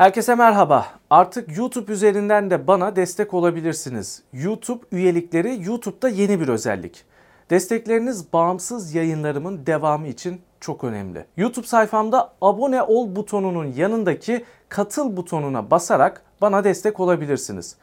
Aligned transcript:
Herkese 0.00 0.34
merhaba. 0.34 0.86
Artık 1.10 1.56
YouTube 1.56 1.92
üzerinden 1.92 2.50
de 2.50 2.66
bana 2.66 2.96
destek 2.96 3.34
olabilirsiniz. 3.34 4.22
YouTube 4.32 4.84
üyelikleri 4.92 5.64
YouTube'da 5.64 6.08
yeni 6.08 6.40
bir 6.40 6.48
özellik. 6.48 7.04
Destekleriniz 7.50 8.32
bağımsız 8.32 8.94
yayınlarımın 8.94 9.66
devamı 9.66 10.08
için 10.08 10.40
çok 10.60 10.84
önemli. 10.84 11.26
YouTube 11.36 11.66
sayfamda 11.66 12.32
abone 12.40 12.82
ol 12.82 13.16
butonunun 13.16 13.66
yanındaki 13.66 14.44
katıl 14.68 15.16
butonuna 15.16 15.70
basarak 15.70 16.22
bana 16.40 16.64
destek 16.64 17.00
olabilirsiniz. 17.00 17.76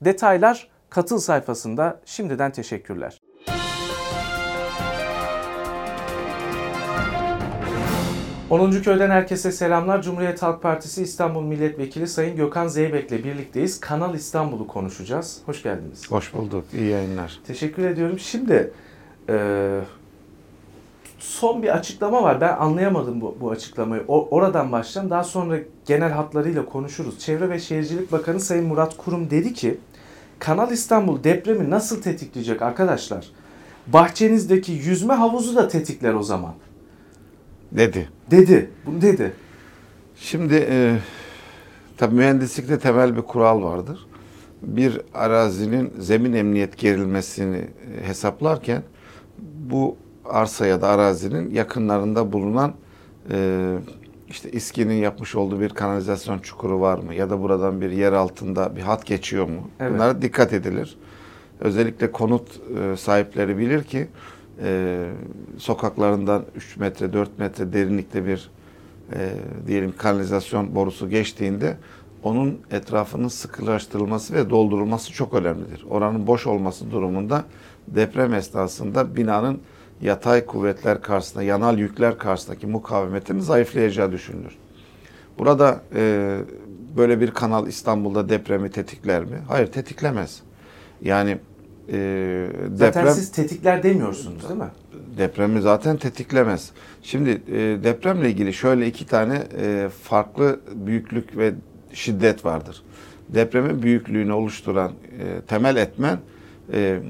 Detaylar 0.00 0.68
katıl 0.90 1.18
sayfasında. 1.18 2.00
Şimdiden 2.04 2.52
teşekkürler. 2.52 3.18
10. 8.50 8.70
köyden 8.70 9.10
herkese 9.10 9.52
selamlar. 9.52 10.02
Cumhuriyet 10.02 10.42
Halk 10.42 10.62
Partisi 10.62 11.02
İstanbul 11.02 11.42
Milletvekili 11.42 12.08
Sayın 12.08 12.36
Gökhan 12.36 12.68
Zeybek'le 12.68 13.24
birlikteyiz. 13.24 13.80
Kanal 13.80 14.14
İstanbul'u 14.14 14.66
konuşacağız. 14.66 15.38
Hoş 15.46 15.62
geldiniz. 15.62 16.10
Hoş 16.10 16.34
bulduk. 16.34 16.64
İyi 16.74 16.90
yayınlar. 16.90 17.40
Teşekkür 17.46 17.84
ediyorum. 17.84 18.18
Şimdi 18.18 18.72
e, 19.28 19.80
son 21.18 21.62
bir 21.62 21.68
açıklama 21.68 22.22
var. 22.22 22.40
Ben 22.40 22.56
anlayamadım 22.56 23.20
bu, 23.20 23.36
bu 23.40 23.50
açıklamayı. 23.50 24.04
O, 24.08 24.28
oradan 24.30 24.72
başlayalım. 24.72 25.10
Daha 25.10 25.24
sonra 25.24 25.58
genel 25.86 26.10
hatlarıyla 26.12 26.64
konuşuruz. 26.66 27.18
Çevre 27.18 27.50
ve 27.50 27.60
Şehircilik 27.60 28.12
Bakanı 28.12 28.40
Sayın 28.40 28.66
Murat 28.66 28.96
Kurum 28.96 29.30
dedi 29.30 29.54
ki 29.54 29.78
Kanal 30.38 30.70
İstanbul 30.70 31.24
depremi 31.24 31.70
nasıl 31.70 32.02
tetikleyecek 32.02 32.62
arkadaşlar? 32.62 33.28
Bahçenizdeki 33.86 34.72
yüzme 34.72 35.14
havuzu 35.14 35.56
da 35.56 35.68
tetikler 35.68 36.14
o 36.14 36.22
zaman. 36.22 36.54
Dedi. 37.72 38.08
Dedi. 38.30 38.70
Bunu 38.86 39.02
dedi. 39.02 39.32
Şimdi 40.16 40.66
e, 40.70 40.96
tabii 41.96 42.14
mühendislikte 42.14 42.78
temel 42.78 43.16
bir 43.16 43.22
kural 43.22 43.62
vardır. 43.62 44.06
Bir 44.62 45.00
arazinin 45.14 45.92
zemin 45.98 46.32
emniyet 46.32 46.78
gerilmesini 46.78 47.56
e, 47.56 48.06
hesaplarken 48.06 48.82
bu 49.70 49.96
arsa 50.24 50.66
ya 50.66 50.80
da 50.80 50.88
arazinin 50.88 51.50
yakınlarında 51.50 52.32
bulunan 52.32 52.74
e, 53.30 53.78
işte 54.28 54.50
İSKİ'nin 54.50 54.94
yapmış 54.94 55.34
olduğu 55.34 55.60
bir 55.60 55.68
kanalizasyon 55.68 56.38
çukuru 56.38 56.80
var 56.80 56.98
mı? 56.98 57.14
Ya 57.14 57.30
da 57.30 57.42
buradan 57.42 57.80
bir 57.80 57.90
yer 57.90 58.12
altında 58.12 58.76
bir 58.76 58.80
hat 58.80 59.06
geçiyor 59.06 59.48
mu? 59.48 59.70
Evet. 59.80 59.92
Bunlara 59.92 60.22
dikkat 60.22 60.52
edilir. 60.52 60.98
Özellikle 61.60 62.12
konut 62.12 62.60
e, 62.78 62.96
sahipleri 62.96 63.58
bilir 63.58 63.84
ki 63.84 64.08
e, 64.62 65.04
sokaklarından 65.58 66.44
3 66.56 66.76
metre 66.76 67.12
4 67.12 67.38
metre 67.38 67.72
derinlikte 67.72 68.26
bir 68.26 68.50
e, 69.12 69.30
diyelim 69.66 69.94
kanalizasyon 69.98 70.74
borusu 70.74 71.10
geçtiğinde 71.10 71.76
onun 72.22 72.60
etrafının 72.70 73.28
sıkılaştırılması 73.28 74.34
ve 74.34 74.50
doldurulması 74.50 75.12
çok 75.12 75.34
önemlidir. 75.34 75.84
Oranın 75.90 76.26
boş 76.26 76.46
olması 76.46 76.90
durumunda 76.90 77.44
deprem 77.88 78.34
esnasında 78.34 79.16
binanın 79.16 79.60
yatay 80.02 80.46
kuvvetler 80.46 81.02
karşısında, 81.02 81.42
yanal 81.42 81.78
yükler 81.78 82.18
karşısındaki 82.18 82.66
mukavemetinin 82.66 83.40
zayıflayacağı 83.40 84.12
düşünülür. 84.12 84.56
Burada 85.38 85.80
e, 85.94 86.36
böyle 86.96 87.20
bir 87.20 87.30
kanal 87.30 87.66
İstanbul'da 87.66 88.28
depremi 88.28 88.70
tetikler 88.70 89.24
mi? 89.24 89.38
Hayır 89.48 89.66
tetiklemez. 89.66 90.42
Yani 91.02 91.38
e, 91.92 92.46
Zaten 92.74 93.02
deprem 93.02 93.14
siz 93.14 93.32
tetikler 93.32 93.82
demiyorsunuz 93.82 94.48
değil 94.48 94.60
mi? 94.60 94.68
depremi 95.18 95.60
zaten 95.60 95.96
tetiklemez. 95.96 96.70
Şimdi 97.02 97.30
e, 97.30 97.54
depremle 97.84 98.30
ilgili 98.30 98.52
şöyle 98.54 98.86
iki 98.86 99.06
tane 99.06 99.42
e, 99.58 99.88
farklı 100.02 100.60
büyüklük 100.74 101.36
ve 101.36 101.52
şiddet 101.92 102.44
vardır. 102.44 102.82
Depremin 103.28 103.82
büyüklüğünü 103.82 104.32
oluşturan 104.32 104.90
e, 104.90 105.40
temel 105.40 105.76
etmen 105.76 106.18
e, 106.72 107.00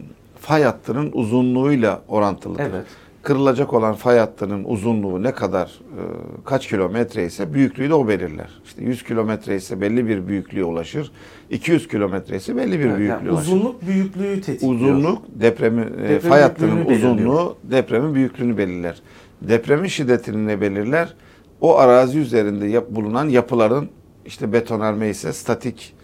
fay 0.41 0.63
hattının 0.63 1.11
uzunluğuyla 1.13 2.03
orantılıdır. 2.09 2.63
Evet. 2.63 2.87
Kırılacak 3.29 3.75
olan 3.75 3.95
fay 3.95 4.19
hattının 4.19 4.65
uzunluğu 4.65 5.23
ne 5.23 5.33
kadar 5.33 5.67
e, 5.67 6.03
kaç 6.45 6.69
kilometre 6.69 7.25
ise 7.25 7.55
büyüklüğü 7.55 7.89
de 7.89 7.95
o 7.95 8.09
belirler. 8.09 8.49
İşte 8.65 8.85
100 8.85 9.05
kilometre 9.05 9.57
ise 9.57 9.81
belli 9.81 10.09
bir 10.09 10.29
büyüklüğe 10.29 10.65
ulaşır. 10.65 11.13
200 11.51 11.89
kilometre 11.89 12.37
ise 12.37 12.57
belli 12.57 12.79
bir 12.81 12.85
Yani 12.85 12.99
büyüklüğe 12.99 13.31
ulaşır. 13.31 13.53
uzunluk 13.53 13.87
büyüklüğü 13.87 14.41
tetikliyor. 14.41 14.75
Uzunluk 14.75 15.23
depremi 15.29 15.85
Depremin 15.85 16.19
fay 16.19 16.43
hattının 16.43 16.85
uzunluğu 16.85 17.57
depremin 17.63 18.15
büyüklüğünü 18.15 18.59
belirler. 18.59 19.03
Depremin 19.43 19.89
şiddetini 19.89 20.47
ne 20.47 20.61
belirler? 20.61 21.15
O 21.61 21.79
arazi 21.79 22.19
üzerinde 22.19 22.67
yap, 22.67 22.85
bulunan 22.91 23.29
yapıların 23.29 23.89
işte 24.27 24.53
betonarme 24.53 25.09
ise 25.09 25.33
statik 25.33 25.95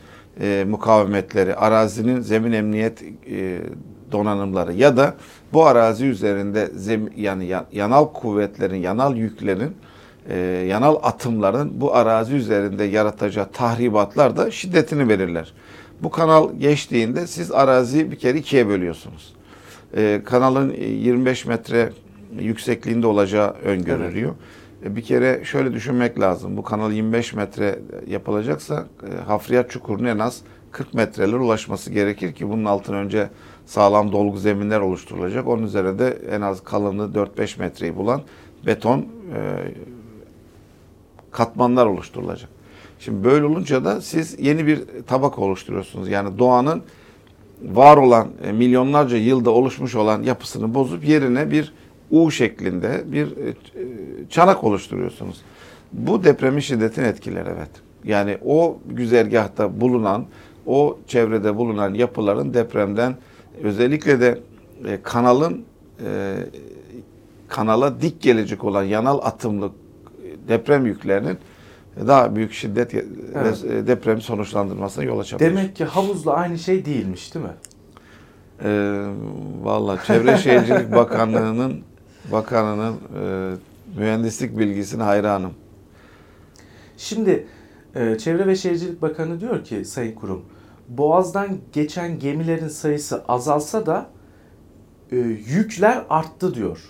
e, 0.40 0.64
mukavemetleri, 0.68 1.54
arazinin 1.54 2.20
zemin 2.20 2.52
emniyet 2.52 3.02
e, 3.30 3.58
donanımları 4.18 4.72
ya 4.72 4.96
da 4.96 5.14
bu 5.52 5.66
arazi 5.66 6.06
üzerinde 6.06 6.66
zem, 6.74 7.08
yani 7.16 7.46
ya- 7.46 7.66
yanal 7.72 8.04
kuvvetlerin, 8.04 8.76
yanal 8.76 9.16
yüklerin, 9.16 9.76
e, 10.28 10.38
yanal 10.68 10.96
atımların 11.02 11.80
bu 11.80 11.94
arazi 11.94 12.34
üzerinde 12.34 12.84
yaratacağı 12.84 13.48
tahribatlar 13.52 14.36
da 14.36 14.50
şiddetini 14.50 15.08
belirler. 15.08 15.52
Bu 16.02 16.10
kanal 16.10 16.52
geçtiğinde 16.58 17.26
siz 17.26 17.52
araziyi 17.52 18.10
bir 18.10 18.16
kere 18.16 18.38
ikiye 18.38 18.68
bölüyorsunuz. 18.68 19.34
E, 19.96 20.20
kanalın 20.24 20.70
e, 20.70 20.84
25 20.84 21.46
metre 21.46 21.92
yüksekliğinde 22.40 23.06
olacağı 23.06 23.50
öngörülüyor. 23.64 24.34
E, 24.84 24.96
Bir 24.96 25.02
kere 25.02 25.44
şöyle 25.44 25.72
düşünmek 25.72 26.20
lazım. 26.20 26.56
Bu 26.56 26.62
kanal 26.62 26.92
25 26.92 27.32
metre 27.34 27.78
yapılacaksa 28.08 28.84
e, 29.12 29.22
hafriyat 29.26 29.70
çukuruna 29.70 30.08
en 30.10 30.18
az 30.18 30.40
40 30.72 30.94
metreler 30.94 31.32
ulaşması 31.36 31.90
gerekir 31.90 32.32
ki 32.32 32.48
bunun 32.50 32.64
altına 32.64 32.96
önce 32.96 33.28
sağlam 33.66 34.12
dolgu 34.12 34.38
zeminler 34.38 34.80
oluşturulacak. 34.80 35.48
Onun 35.48 35.62
üzerine 35.62 35.98
de 35.98 36.18
en 36.30 36.40
az 36.40 36.64
kalınlığı 36.64 37.12
4-5 37.36 37.58
metreyi 37.58 37.96
bulan 37.96 38.22
beton 38.66 38.98
e, 38.98 39.06
katmanlar 41.30 41.86
oluşturulacak. 41.86 42.50
Şimdi 42.98 43.24
böyle 43.24 43.44
olunca 43.44 43.84
da 43.84 44.00
siz 44.00 44.40
yeni 44.40 44.66
bir 44.66 44.80
tabaka 45.06 45.40
oluşturuyorsunuz. 45.42 46.08
Yani 46.08 46.38
doğanın 46.38 46.82
var 47.62 47.96
olan 47.96 48.28
e, 48.44 48.52
milyonlarca 48.52 49.16
yılda 49.16 49.50
oluşmuş 49.50 49.94
olan 49.94 50.22
yapısını 50.22 50.74
bozup 50.74 51.08
yerine 51.08 51.50
bir 51.50 51.72
U 52.10 52.30
şeklinde 52.30 53.02
bir 53.06 53.36
e, 53.36 53.48
e, 53.48 53.54
çanak 54.30 54.64
oluşturuyorsunuz. 54.64 55.42
Bu 55.92 56.24
depremin 56.24 56.60
şiddetini 56.60 57.06
etkiler 57.06 57.46
evet. 57.46 57.70
Yani 58.04 58.38
o 58.44 58.78
güzergahta 58.86 59.80
bulunan, 59.80 60.26
o 60.66 60.98
çevrede 61.06 61.56
bulunan 61.56 61.94
yapıların 61.94 62.54
depremden 62.54 63.16
özellikle 63.62 64.20
de 64.20 64.40
e, 64.86 65.02
kanalın 65.02 65.64
e, 66.04 66.34
kanala 67.48 68.00
dik 68.00 68.20
gelecek 68.22 68.64
olan 68.64 68.82
yanal 68.82 69.18
atımlı 69.22 69.66
e, 69.66 70.48
deprem 70.48 70.86
yüklerinin 70.86 71.38
daha 72.06 72.36
büyük 72.36 72.52
şiddet 72.52 72.94
ve 72.94 73.04
Evet. 73.34 73.64
e, 73.64 73.86
deprem 73.86 74.20
sonuçlandırmasına 74.20 75.04
yol 75.04 75.18
açabilir. 75.18 75.50
Demek 75.50 75.76
ki 75.76 75.84
havuzla 75.84 76.34
aynı 76.34 76.58
şey 76.58 76.84
değilmiş 76.84 77.34
değil 77.34 77.46
mi? 77.46 77.52
Ee, 78.64 79.04
Valla 79.62 80.02
Çevre 80.06 80.38
Şehircilik 80.42 80.92
Bakanlığı'nın 80.92 81.80
bakanının 82.32 82.94
e, 82.94 83.54
mühendislik 83.98 84.58
bilgisine 84.58 85.02
hayranım. 85.02 85.52
Şimdi 86.96 87.46
e, 87.94 88.18
Çevre 88.18 88.46
ve 88.46 88.56
Şehircilik 88.56 89.02
Bakanı 89.02 89.40
diyor 89.40 89.64
ki 89.64 89.84
Sayın 89.84 90.14
Kurum, 90.14 90.42
Boğaz'dan 90.88 91.48
geçen 91.72 92.18
gemilerin 92.18 92.68
sayısı 92.68 93.22
azalsa 93.28 93.86
da 93.86 94.06
e, 95.12 95.16
yükler 95.16 96.04
arttı 96.10 96.54
diyor. 96.54 96.80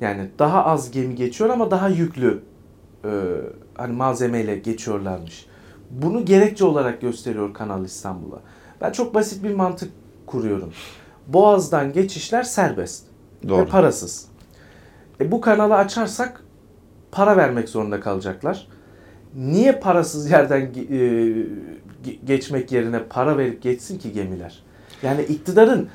Yani 0.00 0.30
daha 0.38 0.64
az 0.64 0.90
gemi 0.90 1.14
geçiyor 1.14 1.50
ama 1.50 1.70
daha 1.70 1.88
yüklü 1.88 2.42
e, 3.04 3.10
hani 3.74 3.92
malzemeyle 3.92 4.56
geçiyorlarmış. 4.56 5.46
Bunu 5.90 6.24
gerekçe 6.24 6.64
olarak 6.64 7.00
gösteriyor 7.00 7.54
Kanal 7.54 7.84
İstanbul'a. 7.84 8.40
Ben 8.80 8.92
çok 8.92 9.14
basit 9.14 9.44
bir 9.44 9.54
mantık 9.54 9.92
kuruyorum. 10.26 10.72
Boğaz'dan 11.26 11.92
geçişler 11.92 12.42
serbest 12.42 13.04
ve 13.44 13.48
Doğru. 13.48 13.66
parasız. 13.66 14.28
E, 15.20 15.32
bu 15.32 15.40
kanalı 15.40 15.74
açarsak 15.74 16.44
para 17.12 17.36
vermek 17.36 17.68
zorunda 17.68 18.00
kalacaklar. 18.00 18.68
Niye 19.34 19.72
parasız 19.72 20.30
yerden 20.30 20.60
e, 20.60 21.00
geçmek 22.24 22.72
yerine 22.72 23.02
para 23.10 23.38
verip 23.38 23.62
geçsin 23.62 23.98
ki 23.98 24.12
gemiler? 24.12 24.62
Yani 25.02 25.22
iktidarın 25.22 25.88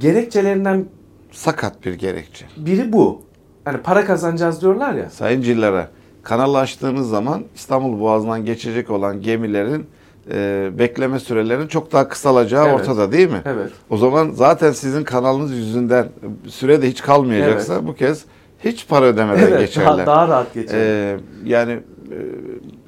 gerekçelerinden 0.00 0.84
Sakat 1.32 1.84
bir 1.86 1.94
gerekçe. 1.94 2.46
biri 2.56 2.92
bu. 2.92 3.22
Hani 3.64 3.78
para 3.78 4.04
kazanacağız 4.04 4.60
diyorlar 4.62 4.94
ya. 4.94 5.10
Sayın 5.10 5.42
Cillara, 5.42 5.88
kanalı 6.22 6.58
açtığınız 6.58 7.08
zaman 7.08 7.44
İstanbul 7.54 8.00
Boğazı'ndan 8.00 8.44
geçecek 8.44 8.90
olan 8.90 9.20
gemilerin 9.20 9.86
e, 10.32 10.70
bekleme 10.78 11.18
sürelerinin 11.20 11.66
çok 11.66 11.92
daha 11.92 12.08
kısalacağı 12.08 12.68
Evet. 12.68 12.74
ortada 12.80 13.12
değil 13.12 13.30
mi? 13.30 13.40
Evet. 13.44 13.70
O 13.90 13.96
zaman 13.96 14.30
zaten 14.30 14.72
sizin 14.72 15.04
kanalınız 15.04 15.52
yüzünden 15.52 16.08
süre 16.46 16.82
de 16.82 16.88
hiç 16.88 17.02
kalmayacaksa 17.02 17.86
bu 17.86 17.94
kez 17.94 18.24
hiç 18.64 18.88
para 18.88 19.04
ödemeden 19.04 19.46
Evet, 19.48 19.60
geçerler. 19.60 19.88
daha, 19.90 20.06
daha 20.06 20.28
rahat 20.28 20.54
geçer. 20.54 20.78
Ee, 20.78 21.16
yani 21.44 21.72
e, 21.72 22.16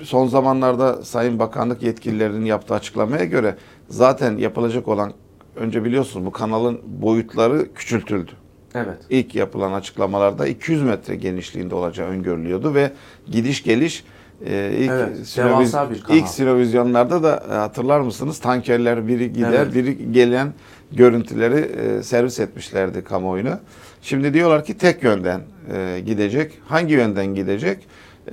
son 0.03 0.27
zamanlarda 0.27 1.03
Sayın 1.03 1.39
Bakanlık 1.39 1.83
yetkililerinin 1.83 2.45
yaptığı 2.45 2.75
açıklamaya 2.75 3.25
göre 3.25 3.55
zaten 3.89 4.37
yapılacak 4.37 4.89
olan 4.89 5.13
önce 5.57 5.85
biliyorsunuz 5.85 6.27
bu 6.27 6.33
kanalın 6.33 6.81
boyutları 6.87 7.75
küçültüldü. 7.75 8.31
Evet. 8.75 8.99
İlk 9.11 9.35
yapılan 9.35 9.73
açıklamalarda 9.73 10.47
200 10.47 10.83
metre 10.83 11.17
genişliğinde 11.17 11.75
olacağı 11.75 12.09
öngörülüyordu 12.09 12.75
ve 12.75 12.93
gidiş 13.31 13.63
geliş 13.63 14.05
e, 14.47 14.73
ilk 14.79 14.91
Evet, 14.91 15.17
Sinoviz- 15.19 16.17
ilk 16.17 16.29
Sinovizyonlarda 16.29 17.23
da 17.23 17.45
e, 17.51 17.55
hatırlar 17.55 18.01
mısınız? 18.01 18.39
Tankerler 18.41 19.09
biri 19.09 19.33
gider, 19.33 19.53
Evet. 19.53 19.75
biri 19.75 20.13
gelen 20.13 20.53
görüntüleri 20.93 21.57
e, 21.61 22.03
servis 22.03 22.41
etmişlerdi 22.41 23.05
kamuoyuna. 23.05 23.61
Şimdi 24.03 24.35
diyorlar 24.35 24.65
ki 24.65 24.79
tek 24.79 25.03
yönden 25.03 25.41
e, 25.75 26.01
gidecek. 26.07 26.53
Hangi 26.69 26.95
yönden 26.95 27.27
gidecek? 27.27 27.79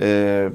E, 0.00 0.48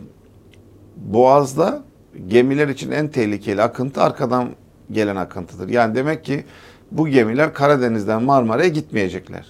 Boğaz'da 1.06 1.84
gemiler 2.28 2.68
için 2.68 2.92
en 2.92 3.08
tehlikeli 3.08 3.62
akıntı 3.62 4.02
arkadan 4.02 4.50
gelen 4.92 5.16
akıntıdır. 5.16 5.70
Yani 5.70 5.96
demek 5.96 6.26
ki 6.26 6.44
bu 6.92 7.08
gemiler 7.08 7.54
Karadeniz'den 7.54 8.24
Marmara'ya 8.24 8.70
gitmeyecekler. 8.70 9.46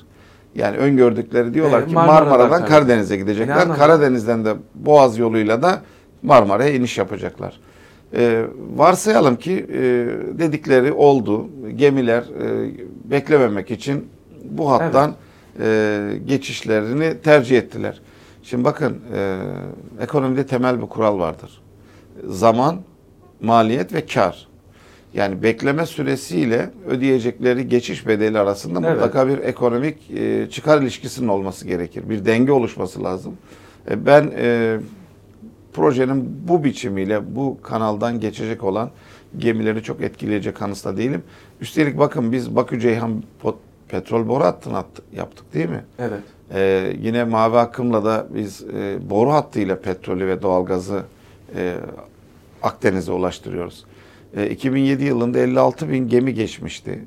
Yani 0.55 0.77
öngördükleri 0.77 1.53
diyorlar 1.53 1.79
Evet, 1.79 1.89
ki 1.89 1.93
Marmara'dan 1.95 2.27
Marmara'dan 2.27 2.49
Karadeniz. 2.49 2.69
Karadeniz'e 2.69 3.17
gidecekler. 3.17 3.75
Karadeniz'den 3.75 4.45
de 4.45 4.53
Boğaz 4.75 5.17
yoluyla 5.17 5.61
da 5.61 5.81
Marmara'ya 6.23 6.73
iniş 6.73 6.97
yapacaklar. 6.97 7.59
Ee, 8.13 8.45
varsayalım 8.75 9.35
ki 9.35 9.65
e, 9.73 9.79
dedikleri 10.39 10.91
oldu. 10.91 11.47
Gemiler 11.75 12.21
e, 12.21 12.71
beklememek 13.11 13.71
için 13.71 14.07
bu 14.43 14.71
hattan 14.71 15.13
e, 15.61 15.99
geçişlerini 16.25 17.21
tercih 17.23 17.57
ettiler. 17.57 18.01
Şimdi 18.49 18.63
bakın 18.63 19.01
e, 19.15 19.37
ekonomide 19.99 20.45
temel 20.45 20.81
bir 20.81 20.87
kural 20.87 21.19
vardır. 21.19 21.61
Zaman, 22.27 22.81
maliyet 23.41 23.93
ve 23.93 24.05
kar. 24.05 24.47
Yani 25.13 25.43
bekleme 25.43 25.85
süresiyle 25.85 26.69
ödeyecekleri 26.87 27.67
geçiş 27.67 28.07
bedeli 28.07 28.39
arasında 28.39 28.79
Evet. 28.79 28.91
mutlaka 28.91 29.27
bir 29.27 29.37
ekonomik 29.37 30.11
e, 30.11 30.49
çıkar 30.49 30.81
ilişkisinin 30.81 31.27
olması 31.27 31.67
gerekir. 31.67 32.09
Bir 32.09 32.25
denge 32.25 32.51
oluşması 32.51 33.03
lazım. 33.03 33.33
E, 33.89 34.05
ben 34.05 34.31
e, 34.37 34.77
projenin 35.73 36.47
bu 36.47 36.63
biçimiyle 36.63 37.35
bu 37.35 37.57
kanaldan 37.63 38.19
geçecek 38.19 38.63
olan 38.63 38.89
gemileri 39.37 39.83
çok 39.83 40.01
etkileyecek 40.01 40.55
kanısda 40.55 40.97
değilim. 40.97 41.23
Üstelik 41.61 41.97
bakın 41.97 42.31
biz 42.31 42.55
Bakü 42.55 42.79
Ceyhan 42.79 43.23
petrol 43.89 44.27
boru 44.27 44.43
hattını 44.43 44.77
attık, 44.77 45.05
yaptık 45.13 45.53
değil 45.53 45.69
mi? 45.69 45.85
Evet. 45.99 46.23
Ee, 46.53 46.93
yine 47.01 47.23
Mavi 47.23 47.57
Akım'la 47.57 48.05
da 48.05 48.27
biz 48.35 48.63
e, 48.63 49.09
boru 49.09 49.31
hattıyla 49.31 49.79
petrolü 49.81 50.27
ve 50.27 50.41
doğalgazı 50.41 51.03
e, 51.55 51.75
Akdeniz'e 52.63 53.11
ulaştırıyoruz. 53.11 53.85
E, 54.37 54.49
2007 54.49 55.03
yılında 55.03 55.39
56 55.39 55.89
bin 55.89 56.07
gemi 56.07 56.33
geçmişti 56.33 57.05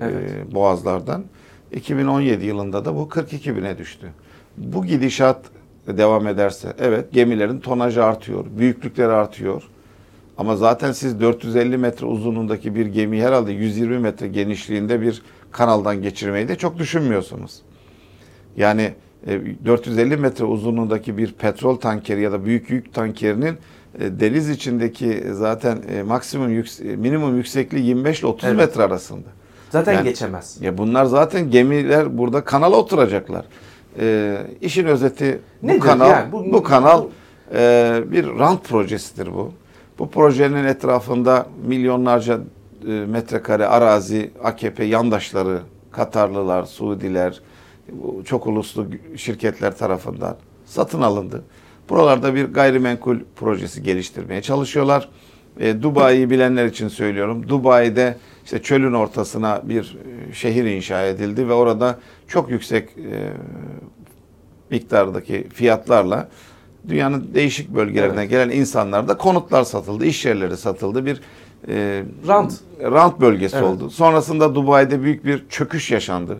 Evet. 0.00 0.30
e, 0.50 0.54
boğazlardan. 0.54 1.24
2017 1.72 2.46
yılında 2.46 2.84
da 2.84 2.96
bu 2.96 3.08
42 3.08 3.56
bine 3.56 3.78
düştü. 3.78 4.06
Bu 4.56 4.84
gidişat 4.84 5.40
devam 5.86 6.26
ederse 6.26 6.72
evet 6.78 7.12
gemilerin 7.12 7.60
tonajı 7.60 8.04
artıyor, 8.04 8.44
büyüklükleri 8.58 9.12
artıyor. 9.12 9.62
Ama 10.38 10.56
zaten 10.56 10.92
siz 10.92 11.20
450 11.20 11.78
metre 11.78 12.06
uzunluğundaki 12.06 12.74
bir 12.74 12.86
gemiyi 12.86 13.22
herhalde 13.22 13.52
120 13.52 13.98
metre 13.98 14.28
genişliğinde 14.28 15.00
bir 15.00 15.22
kanaldan 15.58 16.02
geçirmeyi 16.02 16.48
de 16.48 16.56
çok 16.56 16.78
düşünmüyorsunuz. 16.78 17.62
Yani 18.56 18.92
e, 19.26 19.40
450 19.66 20.16
metre 20.16 20.44
uzunluğundaki 20.44 21.18
bir 21.18 21.32
petrol 21.32 21.76
tankeri 21.76 22.20
ya 22.22 22.32
da 22.32 22.44
büyük 22.44 22.70
yük 22.70 22.94
tankerinin 22.94 23.54
e, 24.00 24.20
deniz 24.20 24.50
içindeki 24.50 25.24
zaten 25.32 25.78
e, 25.96 26.02
maksimum 26.02 26.50
yüks- 26.50 26.92
e, 26.92 26.96
minimum 26.96 27.36
yüksekliği 27.36 27.86
25 27.86 28.20
ile 28.20 28.26
30 28.26 28.44
Evet. 28.48 28.56
metre 28.58 28.82
arasında. 28.82 29.28
Zaten 29.70 29.92
Yani- 29.92 30.04
geçemez. 30.04 30.56
Ya 30.60 30.78
bunlar 30.78 31.04
zaten 31.04 31.50
gemiler 31.50 32.18
burada 32.18 32.44
kanala 32.44 32.76
oturacaklar. 32.76 33.44
E, 34.00 34.36
işin 34.60 34.84
özeti 34.86 35.40
bu 35.62 35.66
Nedir 35.66 35.80
kanal 35.80 36.10
yani? 36.10 36.32
Bu- 36.32 36.52
bu, 36.52 36.62
kanal 36.62 37.04
e, 37.54 38.02
bir 38.06 38.26
rant 38.38 38.64
projesidir 38.64 39.26
bu. 39.34 39.52
Bu 39.98 40.10
projenin 40.10 40.64
etrafında 40.64 41.46
milyonlarca 41.66 42.34
e, 42.34 42.38
metrekare 42.90 43.66
arazi 43.66 44.30
AKP 44.44 44.84
yandaşları, 44.84 45.60
Katarlılar, 45.90 46.64
Suudiler, 46.64 47.40
çok 48.24 48.46
uluslu 48.46 48.86
şirketler 49.16 49.76
tarafından 49.76 50.36
satın 50.66 51.02
alındı. 51.02 51.44
Buralarda 51.88 52.34
bir 52.34 52.44
gayrimenkul 52.44 53.18
projesi 53.36 53.82
geliştirmeye 53.82 54.42
çalışıyorlar. 54.42 55.08
E, 55.60 55.82
Dubai'yi 55.82 56.30
bilenler 56.30 56.66
için 56.66 56.88
söylüyorum. 56.88 57.48
Dubai'de 57.48 58.16
işte 58.44 58.62
çölün 58.62 58.92
ortasına 58.92 59.62
bir 59.64 59.96
e, 60.30 60.32
şehir 60.34 60.64
inşa 60.64 61.02
edildi 61.02 61.48
ve 61.48 61.52
orada 61.52 61.98
çok 62.28 62.50
yüksek 62.50 62.88
e, 62.88 63.32
miktardaki 64.70 65.48
fiyatlarla 65.54 66.28
dünyanın 66.88 67.34
değişik 67.34 67.68
bölgelerine 67.74 68.20
Evet. 68.20 68.30
gelen 68.30 68.50
insanlarda 68.50 69.16
konutlar 69.16 69.64
satıldı, 69.64 70.06
iş 70.06 70.24
yerleri 70.24 70.56
satıldı. 70.56 71.06
Bir 71.06 71.20
e, 71.68 72.02
Rant. 72.28 72.52
rant 72.82 73.20
bölgesi 73.20 73.56
Evet. 73.56 73.66
oldu. 73.66 73.90
Sonrasında 73.90 74.54
Dubai'de 74.54 75.02
büyük 75.02 75.24
bir 75.24 75.44
çöküş 75.48 75.90
yaşandı. 75.90 76.38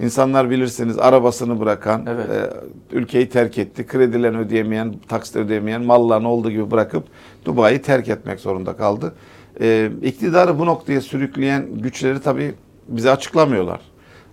İnsanlar 0.00 0.50
bilirsiniz 0.50 0.98
arabasını 0.98 1.60
bırakan, 1.60 2.06
Evet. 2.10 2.26
e, 2.30 2.50
ülkeyi 2.96 3.28
terk 3.28 3.58
etti. 3.58 3.86
Kredilerini 3.86 4.38
ödeyemeyen, 4.38 4.94
taksit 5.08 5.36
ödeyemeyen, 5.36 5.82
mallarını 5.82 6.28
olduğu 6.28 6.50
gibi 6.50 6.70
bırakıp 6.70 7.04
Dubai'yi 7.44 7.82
terk 7.82 8.08
etmek 8.08 8.40
zorunda 8.40 8.76
kaldı. 8.76 9.14
E, 9.60 9.90
iktidarı 10.02 10.58
bu 10.58 10.66
noktaya 10.66 11.00
sürükleyen 11.00 11.66
güçleri 11.74 12.20
tabii 12.20 12.54
bize 12.88 13.10
açıklamıyorlar. 13.10 13.80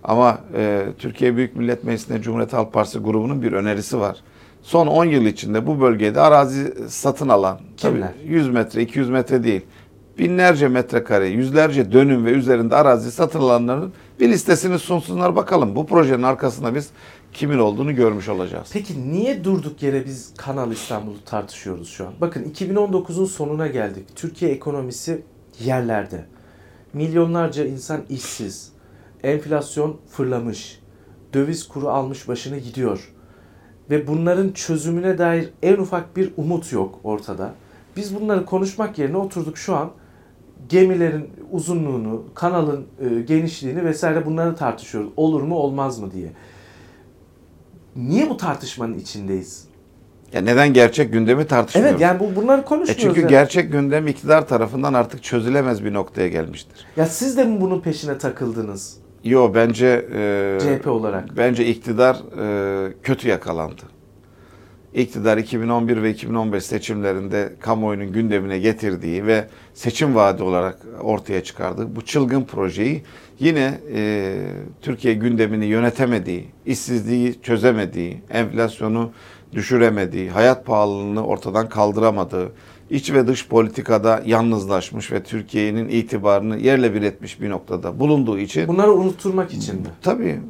Ama 0.04 0.38
e, 0.56 0.86
Türkiye 0.98 1.36
Büyük 1.36 1.56
Millet 1.56 1.84
Meclisi'nde 1.84 2.22
Cumhuriyet 2.22 2.52
Halk 2.52 2.72
Partisi 2.72 2.98
grubunun 2.98 3.42
bir 3.42 3.52
önerisi 3.52 4.00
var. 4.00 4.16
Son 4.62 4.86
10 4.86 5.04
yıl 5.04 5.26
içinde 5.26 5.66
bu 5.66 5.80
bölgede 5.80 6.20
arazi 6.20 6.74
satın 6.88 7.28
alan, 7.28 7.58
tabii 7.80 7.92
Kimler? 7.94 8.10
100 8.24 8.50
metre, 8.50 8.82
200 8.82 9.10
metre 9.10 9.44
değil, 9.44 9.62
binlerce 10.18 10.68
metrekare, 10.68 11.28
yüzlerce 11.28 11.92
dönüm 11.92 12.24
ve 12.24 12.30
üzerinde 12.30 12.76
arazi 12.76 13.12
satın 13.12 13.40
alanların 13.40 13.92
bir 14.20 14.28
listesini 14.28 14.78
sunsunlar 14.78 15.36
bakalım. 15.36 15.76
Bu 15.76 15.86
projenin 15.86 16.22
arkasında 16.22 16.74
biz 16.74 16.90
kimin 17.32 17.58
olduğunu 17.58 17.94
görmüş 17.94 18.28
olacağız. 18.28 18.70
Peki 18.72 19.12
niye 19.12 19.44
durduk 19.44 19.82
yere 19.82 20.06
biz 20.06 20.34
Kanal 20.36 20.72
İstanbul'u 20.72 21.24
tartışıyoruz 21.24 21.88
şu 21.88 22.06
an? 22.06 22.12
Bakın 22.20 22.44
2019'un 22.44 23.24
sonuna 23.24 23.66
geldik. 23.66 24.04
Türkiye 24.16 24.50
ekonomisi 24.50 25.22
yerlerde. 25.60 26.24
Milyonlarca 26.92 27.64
insan 27.64 28.00
işsiz. 28.08 28.72
Enflasyon 29.22 29.96
fırlamış. 30.10 30.80
Döviz 31.34 31.68
kuru 31.68 31.88
almış 31.88 32.28
başını 32.28 32.58
gidiyor. 32.58 33.12
Ve 33.90 34.06
bunların 34.06 34.52
çözümüne 34.52 35.18
dair 35.18 35.48
en 35.62 35.76
ufak 35.76 36.16
bir 36.16 36.32
umut 36.36 36.72
yok 36.72 37.00
ortada. 37.04 37.54
Biz 37.96 38.14
bunları 38.20 38.44
konuşmak 38.44 38.98
yerine 38.98 39.16
oturduk 39.16 39.58
şu 39.58 39.76
an 39.76 39.90
gemilerin 40.70 41.30
uzunluğunu, 41.50 42.24
kanalın 42.34 42.86
e, 43.00 43.20
genişliğini 43.20 43.84
vesaire 43.84 44.26
bunları 44.26 44.56
tartışıyoruz. 44.56 45.10
Olur 45.16 45.42
mu 45.42 45.54
olmaz 45.54 45.98
mı 45.98 46.10
diye. 46.12 46.32
Niye 47.96 48.30
bu 48.30 48.36
tartışmanın 48.36 48.98
içindeyiz? 48.98 49.64
Ya 50.32 50.40
neden 50.40 50.72
gerçek 50.72 51.12
gündemi 51.12 51.46
tartışmıyoruz? 51.46 51.90
Evet 51.90 52.00
yani 52.00 52.20
bu 52.20 52.36
bunları 52.36 52.60
E 52.60 52.64
konuşmuyoruz. 52.64 53.02
çünkü 53.04 53.20
yani. 53.20 53.30
gerçek 53.30 53.72
gündem 53.72 54.06
iktidar 54.06 54.48
tarafından 54.48 54.94
artık 54.94 55.22
çözülemez 55.22 55.84
bir 55.84 55.94
noktaya 55.94 56.28
gelmiştir. 56.28 56.86
Ya 56.96 57.06
siz 57.06 57.36
de 57.36 57.44
mi 57.44 57.60
bunun 57.60 57.80
peşine 57.80 58.18
takıldınız 58.18 58.96
Yo 59.24 59.54
bence 59.54 60.08
e, 60.14 60.58
CHP 60.60 60.86
olarak? 60.86 61.36
bence 61.36 61.66
iktidar 61.66 62.16
e, 62.40 62.92
kötü 63.02 63.28
yakalandı. 63.28 63.82
İktidar 64.94 65.38
2011 65.38 66.02
ve 66.02 66.10
2015 66.10 66.64
seçimlerinde 66.64 67.52
kamuoyunun 67.60 68.12
gündemine 68.12 68.58
getirdiği 68.58 69.26
ve 69.26 69.48
seçim 69.74 70.14
vaadi 70.14 70.42
olarak 70.42 70.78
ortaya 71.02 71.44
çıkardığı 71.44 71.96
bu 71.96 72.04
çılgın 72.04 72.44
projeyi 72.44 73.02
yine 73.40 73.78
e, 73.94 74.34
Türkiye 74.82 75.14
gündemini 75.14 75.66
yönetemediği, 75.66 76.44
işsizliği 76.66 77.42
çözemediği, 77.42 78.22
enflasyonu 78.30 79.12
düşüremediği, 79.52 80.30
hayat 80.30 80.66
pahalılığını 80.66 81.26
ortadan 81.26 81.68
kaldıramadığı, 81.68 82.52
iç 82.90 83.12
ve 83.12 83.26
dış 83.26 83.48
politikada 83.48 84.22
yalnızlaşmış 84.26 85.12
ve 85.12 85.22
Türkiye'nin 85.22 85.88
itibarını 85.88 86.58
yerle 86.58 86.94
bir 86.94 87.02
etmiş 87.02 87.40
bir 87.40 87.50
noktada 87.50 88.00
bulunduğu 88.00 88.38
için 88.38 88.68
Bunları 88.68 88.92
unutturmak 88.92 89.52
için 89.52 89.74
mi? 89.74 89.86
tabii 90.02 90.40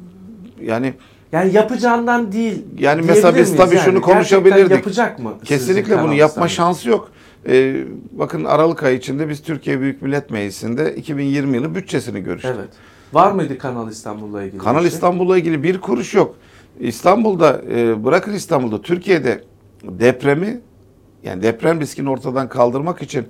yani 0.62 0.94
Yani 1.32 1.54
yapacağından 1.54 2.32
değil. 2.32 2.64
Yani 2.78 3.02
mesela 3.02 3.36
biz 3.36 3.56
tabii 3.56 3.76
şunu 3.76 3.84
Gerçekten 3.84 4.00
konuşabilirdik. 4.14 4.70
yapacak 4.70 5.18
mı? 5.18 5.34
Kesinlikle 5.44 5.94
bunu 5.94 6.02
Kanal 6.02 6.16
yapma 6.16 6.48
şansı 6.48 6.88
yok. 6.88 7.10
Ee, 7.48 7.76
bakın 8.12 8.44
Aralık 8.44 8.82
ayı 8.82 8.98
içinde 8.98 9.28
biz 9.28 9.42
Türkiye 9.42 9.80
Büyük 9.80 10.02
Millet 10.02 10.30
Meclisi'nde 10.30 10.94
2020 10.94 11.56
yılı 11.56 11.74
bütçesini 11.74 12.20
görüştük. 12.20 12.52
Evet. 12.56 12.68
Var 13.12 13.32
mıydı 13.32 13.58
Kanal 13.58 13.90
İstanbul'la 13.90 14.42
ilgili? 14.42 14.58
Kanal 14.58 14.78
bir 14.78 14.88
şey? 14.88 14.94
İstanbul'la 14.94 15.38
ilgili 15.38 15.62
bir 15.62 15.80
kuruş 15.80 16.14
yok. 16.14 16.34
İstanbul'da 16.80 17.62
e, 17.70 18.04
bırakın 18.04 18.32
İstanbul'da 18.32 18.82
Türkiye'de 18.82 19.44
depremi 19.84 20.60
Yani 21.22 21.42
deprem 21.42 21.80
riskini 21.80 22.10
ortadan 22.10 22.48
kaldırmak 22.48 23.02
için 23.02 23.24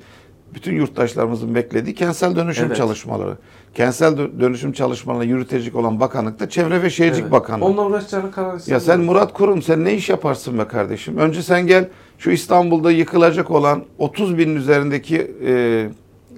bütün 0.54 0.74
yurttaşlarımızın 0.74 1.54
beklediği 1.54 1.94
kentsel 1.94 2.36
dönüşüm 2.36 2.66
Evet. 2.66 2.76
çalışmaları. 2.76 3.36
Kentsel 3.74 4.12
dö- 4.12 4.40
dönüşüm 4.40 4.72
çalışmalarını 4.72 5.24
yürütecek 5.24 5.76
olan 5.76 6.00
bakanlık 6.00 6.40
da 6.40 6.48
Çevre 6.48 6.82
ve 6.82 6.90
Şehircilik 6.90 7.22
Evet. 7.22 7.32
Bakanlığı. 7.32 7.64
Onunla 7.64 7.86
uğraşacağını 7.86 8.30
karar 8.30 8.60
Ya 8.66 8.80
sen 8.80 9.00
Murat 9.00 9.32
Kurum 9.32 9.62
sen 9.62 9.84
ne 9.84 9.94
iş 9.94 10.08
yaparsın 10.08 10.58
be 10.58 10.64
kardeşim? 10.68 11.16
Önce 11.16 11.42
sen 11.42 11.66
gel 11.66 11.88
şu 12.18 12.30
İstanbul'da 12.30 12.90
yıkılacak 12.90 13.50
olan 13.50 13.84
30 13.98 14.38
binin 14.38 14.56
üzerindeki 14.56 15.32
e, 15.46 15.88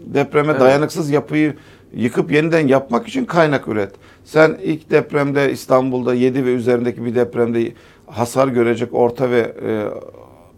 depreme 0.06 0.50
Evet. 0.52 0.60
dayanıksız 0.60 1.10
yapıyı 1.10 1.54
yıkıp 1.94 2.32
yeniden 2.32 2.66
yapmak 2.68 3.08
için 3.08 3.24
kaynak 3.24 3.68
üret. 3.68 3.90
Sen 4.24 4.58
ilk 4.62 4.90
depremde 4.90 5.52
İstanbul'da 5.52 6.14
7 6.14 6.44
ve 6.46 6.52
üzerindeki 6.54 7.04
bir 7.04 7.14
depremde 7.14 7.72
hasar 8.06 8.48
görecek 8.48 8.88
orta 8.94 9.30
ve 9.30 9.38
e, 9.66 9.84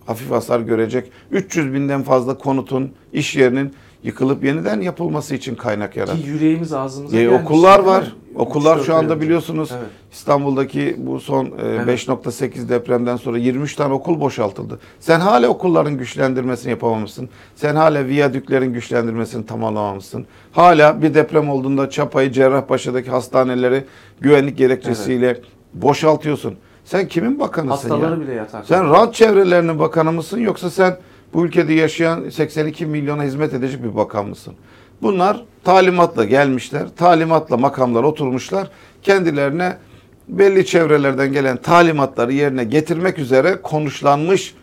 hafif 0.07 0.31
hasar 0.31 0.61
görecek 0.61 1.11
300 1.31 1.73
binden 1.75 2.03
fazla 2.03 2.39
konutun, 2.39 2.93
iş 3.13 3.37
yerinin 3.37 3.73
yıkılıp 4.03 4.45
yeniden 4.45 4.81
yapılması 4.81 5.35
için 5.35 5.55
kaynak 5.55 5.97
yarat. 5.97 6.17
Ki 6.23 6.29
yüreğimiz 6.29 6.73
ağzımıza 6.73 7.19
E, 7.19 7.29
okullar 7.29 7.81
mi? 7.81 7.87
var. 7.87 8.17
Okullar 8.35 8.79
şu 8.81 8.95
anda 8.95 9.21
biliyorsunuz 9.21 9.71
Evet. 9.73 9.87
İstanbul'daki 10.13 10.97
bu 10.99 11.21
son 11.21 11.45
e, 11.47 11.49
Evet. 11.65 11.89
5.8 12.09 12.69
depremden 12.69 13.17
sonra 13.17 13.39
23 13.39 13.75
tane 13.77 13.95
okul 13.95 14.21
boşaltıldı. 14.21 14.79
Sen 15.01 15.21
hala 15.21 15.49
okulların 15.49 15.99
güçlendirmesini 15.99 16.71
yapamamışsın. 16.71 17.29
Sen 17.57 17.75
hala 17.77 18.07
viyadüklerin 18.07 18.73
güçlendirmesini 18.73 19.47
tamamlamamışsın. 19.47 20.27
Hala 20.53 21.03
bir 21.03 21.15
deprem 21.15 21.51
olduğunda 21.51 21.91
Çapa'yı, 21.91 22.33
Cerrahpaşa'daki 22.33 23.11
hastaneleri 23.11 23.85
güvenlik 24.21 24.59
gerekçesiyle 24.59 25.41
boşaltıyorsun. 25.75 26.55
Sen 26.85 27.09
kimin 27.09 27.41
bakanısın 27.41 27.89
ya? 27.89 27.95
Hastaları 27.95 28.21
bile 28.21 28.33
yatar. 28.33 28.63
Sen 28.63 28.91
rant 28.91 29.15
çevrelerinin 29.15 29.79
bakanı 29.79 30.13
mısın 30.13 30.41
yoksa 30.41 30.71
sen 30.71 30.99
bu 31.35 31.45
ülkede 31.47 31.73
yaşayan 31.73 32.29
82 32.29 32.87
milyona 32.87 33.23
hizmet 33.23 33.55
edecek 33.55 33.85
bir 33.85 33.97
bakan 33.97 34.27
mısın? 34.27 34.55
Bunlar 35.03 35.45
talimatla 35.65 36.25
gelmişler. 36.25 36.87
Talimatla 36.97 37.57
makamlar 37.57 38.03
oturmuşlar. 38.03 38.71
Kendilerine 39.03 39.77
belli 40.29 40.67
çevrelerden 40.67 41.33
gelen 41.33 41.57
talimatları 41.57 42.33
yerine 42.33 42.65
getirmek 42.65 43.19
üzere 43.19 43.63
konuşlanmış 43.63 44.55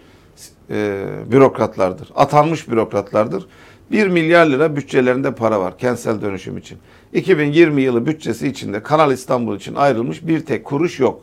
e, 0.70 1.04
bürokratlardır. 1.32 2.10
Atanmış 2.16 2.70
bürokratlardır. 2.70 3.48
1 3.92 4.08
milyar 4.08 4.46
lira 4.46 4.76
bütçelerinde 4.76 5.36
para 5.36 5.60
var 5.60 5.78
kentsel 5.78 6.22
dönüşüm 6.22 6.58
için. 6.58 6.78
2020 7.14 7.82
yılı 7.82 8.06
bütçesi 8.06 8.48
içinde 8.48 8.84
Kanal 8.84 9.12
İstanbul 9.12 9.56
için 9.56 9.76
ayrılmış 9.76 10.28
bir 10.28 10.46
tek 10.46 10.66
kuruş 10.66 11.00
yok. 11.00 11.22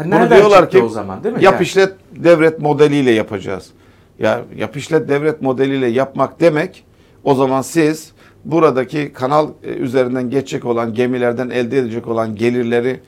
Ha, 0.00 0.04
Bunu 0.06 0.30
diyorlar 0.30 0.70
ki 0.70 0.82
o 0.82 0.88
zaman 0.88 1.24
değil 1.24 1.34
mi? 1.36 1.44
yap 1.44 1.54
Yani- 1.54 1.62
işlet 1.62 1.92
devlet 2.16 2.60
modeliyle 2.60 3.10
yapacağız. 3.10 3.70
Ya 4.18 4.40
yap 4.56 4.76
işlet 4.76 5.08
devlet 5.08 5.42
modeliyle 5.42 5.86
yapmak 5.86 6.40
demek 6.40 6.84
o 7.24 7.34
zaman 7.34 7.62
siz 7.62 8.12
buradaki 8.44 9.12
kanal 9.12 9.48
e, 9.64 9.68
üzerinden 9.68 10.30
geçecek 10.30 10.64
olan 10.64 10.94
gemilerden 10.94 11.50
elde 11.50 11.78
edecek 11.78 12.08
olan 12.08 12.36
gelirleri 12.36 13.00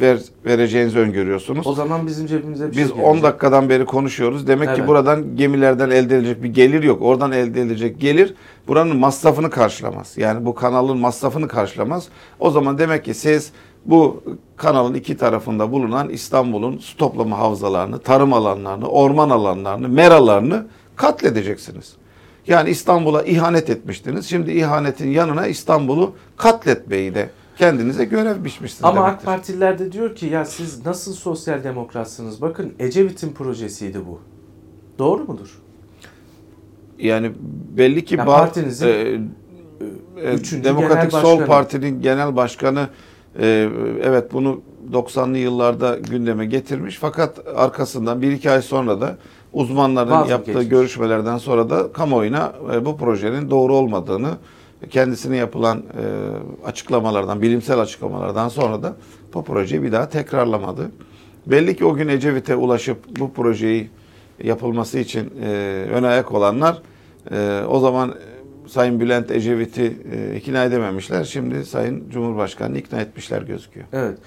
ver, 0.00 0.18
vereceğinizi 0.46 0.98
öngörüyorsunuz. 0.98 1.66
O 1.66 1.72
zaman 1.74 2.06
bizim 2.06 2.26
cebimize 2.26 2.68
bir 2.68 2.74
şey 2.74 2.82
Biz 2.84 2.88
gelecek. 2.90 3.06
10 3.08 3.22
dakikadan 3.22 3.68
beri 3.68 3.84
konuşuyoruz. 3.84 4.46
Demek 4.46 4.68
ki 4.68 4.74
Evet. 4.78 4.88
buradan 4.88 5.36
gemilerden 5.36 5.90
elde 5.90 6.16
edilecek 6.16 6.42
bir 6.42 6.48
gelir 6.48 6.82
yok. 6.82 7.02
Oradan 7.02 7.32
elde 7.32 7.60
edilecek 7.60 8.00
gelir 8.00 8.34
buranın 8.68 8.96
masrafını 8.96 9.50
karşılamaz. 9.50 10.14
Yani 10.16 10.46
bu 10.46 10.54
kanalın 10.54 10.98
masrafını 10.98 11.48
karşılamaz. 11.48 12.08
O 12.40 12.50
zaman 12.50 12.78
demek 12.78 13.04
ki 13.04 13.14
siz 13.14 13.52
bu 13.84 14.22
kanalın 14.56 14.94
iki 14.94 15.16
tarafında 15.16 15.72
bulunan 15.72 16.08
İstanbul'un 16.08 16.78
su 16.78 16.96
toplama 16.96 17.38
havzalarını, 17.38 17.98
tarım 17.98 18.32
alanlarını, 18.32 18.88
orman 18.88 19.30
alanlarını, 19.30 19.88
meralarını 19.88 20.66
katledeceksiniz. 20.96 21.92
Yani 22.46 22.70
İstanbul'a 22.70 23.22
ihanet 23.22 23.70
etmiştiniz. 23.70 24.26
Şimdi 24.26 24.52
ihanetin 24.52 25.10
yanına 25.10 25.46
İstanbul'u 25.46 26.14
katletmeyi 26.36 27.14
de 27.14 27.30
kendinize 27.56 28.04
görev 28.04 28.44
biçmişsiniz 28.44 28.84
Ama 28.84 29.00
AK 29.00 29.06
demektir. 29.06 29.26
Partililer 29.26 29.78
de 29.78 29.92
diyor 29.92 30.14
ki 30.14 30.26
ya 30.26 30.44
siz 30.44 30.86
nasıl 30.86 31.14
sosyal 31.14 31.64
demokratsınız? 31.64 32.42
Bakın 32.42 32.74
Ecevit'in 32.78 33.32
projesiydi 33.32 34.06
bu. 34.06 34.20
Doğru 34.98 35.24
mudur? 35.24 35.58
Yani 36.98 37.32
belli 37.76 38.04
ki 38.04 38.14
Ya 38.14 38.24
partinizin, 38.24 38.86
e, 38.86 38.92
e, 40.22 40.64
Demokratik 40.64 41.12
Sol. 41.12 41.44
Parti'nin 41.44 42.02
genel 42.02 42.36
başkanı 42.36 42.88
evet 44.02 44.32
bunu 44.32 44.60
90'lı 44.92 45.38
yıllarda 45.38 45.98
gündeme 46.10 46.46
getirmiş 46.46 46.98
fakat 46.98 47.38
arkasından 47.56 48.22
bir 48.22 48.32
iki 48.32 48.50
ay 48.50 48.62
sonra 48.62 49.00
da 49.00 49.16
uzmanların 49.52 50.10
Vazgeçmiş. 50.10 50.48
yaptığı 50.48 50.68
görüşmelerden 50.68 51.38
sonra 51.38 51.70
da 51.70 51.92
kamuoyuna 51.92 52.52
e, 52.74 52.84
bu 52.84 52.96
projenin 52.96 53.50
doğru 53.50 53.74
olmadığını 53.74 54.30
kendisine 54.90 55.36
yapılan 55.36 55.78
e, 55.78 55.82
açıklamalardan, 56.66 57.42
bilimsel 57.42 57.78
açıklamalardan 57.78 58.48
sonra 58.48 58.82
da 58.82 58.96
bu 59.34 59.44
projeyi 59.44 59.82
bir 59.82 59.92
daha 59.92 60.08
tekrarlamadı. 60.08 60.90
Belli 61.46 61.76
ki 61.76 61.84
o 61.84 61.94
gün 61.94 62.08
Ecevit'e 62.08 62.56
ulaşıp 62.56 62.98
bu 63.20 63.32
projeyi 63.32 63.90
yapılması 64.44 64.98
için 64.98 65.32
e, 65.42 65.48
ön 65.92 66.02
ayak 66.02 66.32
olanlar 66.32 66.82
o 67.68 67.80
zaman 67.80 68.14
Sayın 68.70 69.00
Bülent 69.00 69.30
Ecevit'i 69.30 69.96
e, 70.12 70.36
ikna 70.36 70.64
edememişler. 70.64 71.24
Şimdi 71.24 71.64
Sayın 71.64 72.10
Cumhurbaşkanı'nı 72.10 72.78
ikna 72.78 73.00
etmişler 73.00 73.42
gözüküyor. 73.42 73.86
Evet. 73.92 74.18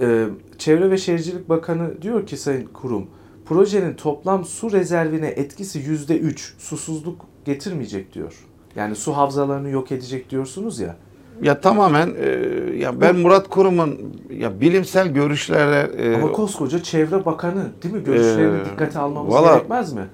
Ee, 0.00 0.24
Çevre 0.58 0.90
ve 0.90 0.98
Şehircilik 0.98 1.48
Bakanı 1.48 2.02
diyor 2.02 2.26
ki 2.26 2.36
Sayın 2.36 2.66
Kurum, 2.66 3.06
projenin 3.46 3.94
toplam 3.94 4.44
su 4.44 4.72
rezervine 4.72 5.26
etkisi 5.26 5.78
yüzde 5.78 6.18
üç, 6.18 6.54
susuzluk 6.58 7.20
getirmeyecek 7.44 8.12
diyor. 8.14 8.34
Yani 8.76 8.94
su 8.96 9.16
havzalarını 9.16 9.70
yok 9.70 9.92
edecek 9.92 10.30
diyorsunuz 10.30 10.80
ya. 10.80 10.96
Ya 11.42 11.60
tamamen 11.60 12.14
e, 12.18 12.28
ya 12.76 13.00
ben 13.00 13.16
Murat 13.16 13.48
Kurum'un 13.48 14.16
ya 14.30 14.60
bilimsel 14.60 15.08
görüşlere 15.08 15.90
e, 16.02 16.14
Ama 16.14 16.32
koskoca 16.32 16.82
Çevre 16.82 17.24
Bakanı 17.24 17.66
değil 17.82 17.94
mi? 17.94 18.04
Görüşlerini 18.04 18.60
Ee, 18.60 18.64
dikkate 18.64 18.98
almamız 18.98 19.34
valla- 19.34 19.54
gerekmez 19.54 19.92
mi? 19.92 20.06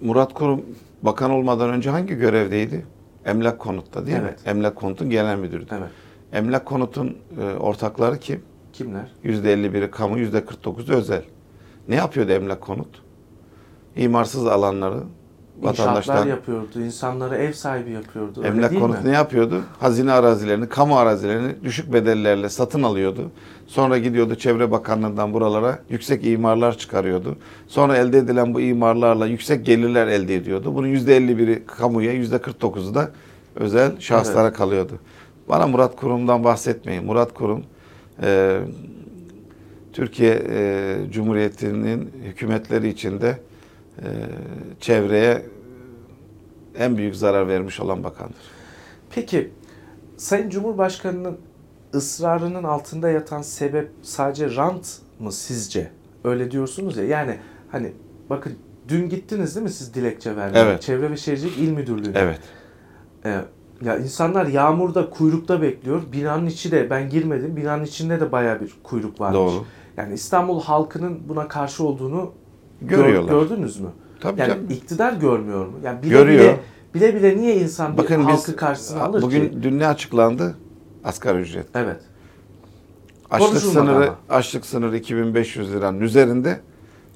Murat 0.00 0.34
Kurum 0.34 0.62
bakan 1.02 1.30
olmadan 1.30 1.70
önce 1.70 1.90
hangi 1.90 2.14
görevdeydi? 2.14 2.86
Emlak 3.24 3.58
Konut'ta 3.58 4.06
değil 4.06 4.18
mi? 4.18 4.24
Evet. 4.28 4.40
Emlak 4.46 4.76
Konut'un 4.76 5.10
genel 5.10 5.36
müdürüydü. 5.38 5.74
Evet. 5.78 5.90
Emlak 6.32 6.66
Konut'un 6.66 7.18
e, 7.40 7.44
ortakları 7.44 8.18
kim? 8.18 8.42
Kimler? 8.72 9.10
%51'i 9.24 9.90
kamu, 9.90 10.18
%49'u 10.18 10.94
özel. 10.94 11.22
Ne 11.88 11.94
yapıyordu 11.94 12.32
Emlak 12.32 12.60
Konut? 12.60 13.02
İmarsız 13.96 14.46
alanları 14.46 15.02
İnşaatlar 15.62 15.84
vatandaştan 15.84 16.26
yapıyordu, 16.26 16.80
insanları 16.80 17.36
ev 17.36 17.52
sahibi 17.52 17.90
yapıyordu. 17.90 18.44
Emlak 18.44 18.78
Konut 18.78 19.04
mi? 19.04 19.10
ne 19.10 19.14
yapıyordu? 19.14 19.62
Hazine 19.80 20.12
arazilerini, 20.12 20.68
kamu 20.68 20.98
arazilerini 20.98 21.64
düşük 21.64 21.92
bedellerle 21.92 22.48
satın 22.48 22.82
alıyordu. 22.82 23.30
Sonra 23.68 23.98
gidiyordu 23.98 24.34
Çevre 24.34 24.70
Bakanlığı'ndan 24.70 25.32
buralara 25.32 25.78
yüksek 25.90 26.26
imarlar 26.26 26.78
çıkarıyordu. 26.78 27.36
Sonra 27.66 27.96
elde 27.96 28.18
edilen 28.18 28.54
bu 28.54 28.60
imarlarla 28.60 29.26
yüksek 29.26 29.66
gelirler 29.66 30.06
elde 30.06 30.34
ediyordu. 30.34 30.74
Bunun 30.74 30.88
%51'i 30.88 31.66
kamuya, 31.66 32.14
%49'u 32.14 32.94
da 32.94 33.10
özel 33.56 34.00
şahıslara 34.00 34.52
kalıyordu. 34.52 34.98
Bana 35.48 35.66
Murat 35.66 35.96
Kurum'dan 35.96 36.44
bahsetmeyin. 36.44 37.04
Murat 37.04 37.34
Kurum 37.34 37.64
e, 38.22 38.60
Türkiye 39.92 40.42
e, 40.50 40.96
Cumhuriyeti'nin 41.10 42.12
hükümetleri 42.22 42.88
içinde 42.88 43.38
e, 43.98 44.06
çevreye 44.80 45.42
en 46.78 46.96
büyük 46.96 47.16
zarar 47.16 47.48
vermiş 47.48 47.80
olan 47.80 48.04
bakandır. 48.04 48.36
Peki 49.14 49.50
Sayın 50.16 50.50
Cumhurbaşkanı'nın 50.50 51.38
ısrarının 51.94 52.64
altında 52.64 53.08
yatan 53.10 53.42
sebep 53.42 53.90
sadece 54.02 54.56
rant 54.56 54.98
mı 55.20 55.32
sizce? 55.32 55.90
Öyle 56.24 56.50
diyorsunuz 56.50 56.96
ya. 56.96 57.04
Yani 57.04 57.36
hani 57.72 57.92
bakın 58.30 58.52
dün 58.88 59.08
gittiniz 59.08 59.54
değil 59.54 59.64
mi 59.64 59.70
siz 59.70 59.94
dilekçe 59.94 60.36
vermeye? 60.36 60.58
Evet. 60.60 60.82
Çevre 60.82 61.10
ve 61.10 61.16
Şehircilik 61.16 61.58
İl 61.58 61.70
Müdürlüğü'ne. 61.72 62.18
Evet. 62.18 62.40
Ee, 63.24 63.40
ya 63.84 63.98
insanlar 63.98 64.46
yağmurda 64.46 65.10
kuyrukta 65.10 65.62
bekliyor. 65.62 66.02
Binanın 66.12 66.46
içi 66.46 66.70
de 66.72 66.90
ben 66.90 67.10
girmedim. 67.10 67.56
Binanın 67.56 67.84
içinde 67.84 68.20
de 68.20 68.32
baya 68.32 68.60
bir 68.60 68.74
kuyruk 68.82 69.20
varmış. 69.20 69.36
Doğru. 69.38 69.64
Yani 69.96 70.14
İstanbul 70.14 70.62
halkının 70.62 71.20
buna 71.28 71.48
karşı 71.48 71.84
olduğunu 71.84 72.32
gör- 72.82 72.98
Görüyorlar. 72.98 73.30
gördünüz 73.32 73.80
mü? 73.80 73.88
Tabii 74.20 74.40
yani 74.40 74.48
canım. 74.48 74.66
iktidar 74.70 75.12
görmüyor 75.12 75.66
mu? 75.66 75.72
Yani 75.84 76.02
bile 76.02 76.08
Görüyor. 76.10 76.44
bile 76.94 77.12
bile 77.12 77.14
bile 77.14 77.36
niye 77.36 77.56
insan 77.56 77.92
bir 77.92 77.98
Bakın 77.98 78.20
halkı 78.22 78.46
biz 78.48 78.56
karşısına 78.56 79.02
alır 79.02 79.22
bugün 79.22 79.48
ki? 79.48 79.62
dün 79.62 79.78
ne 79.78 79.86
açıklandı? 79.86 80.54
Asgari 81.04 81.38
ücret. 81.38 81.66
Evet. 81.74 82.00
Açlık 83.30 83.58
sınırı 83.58 84.06
ama. 84.06 84.16
açlık 84.28 84.66
sınırı 84.66 84.96
2500 84.96 85.72
liranın 85.72 86.00
üzerinde. 86.00 86.60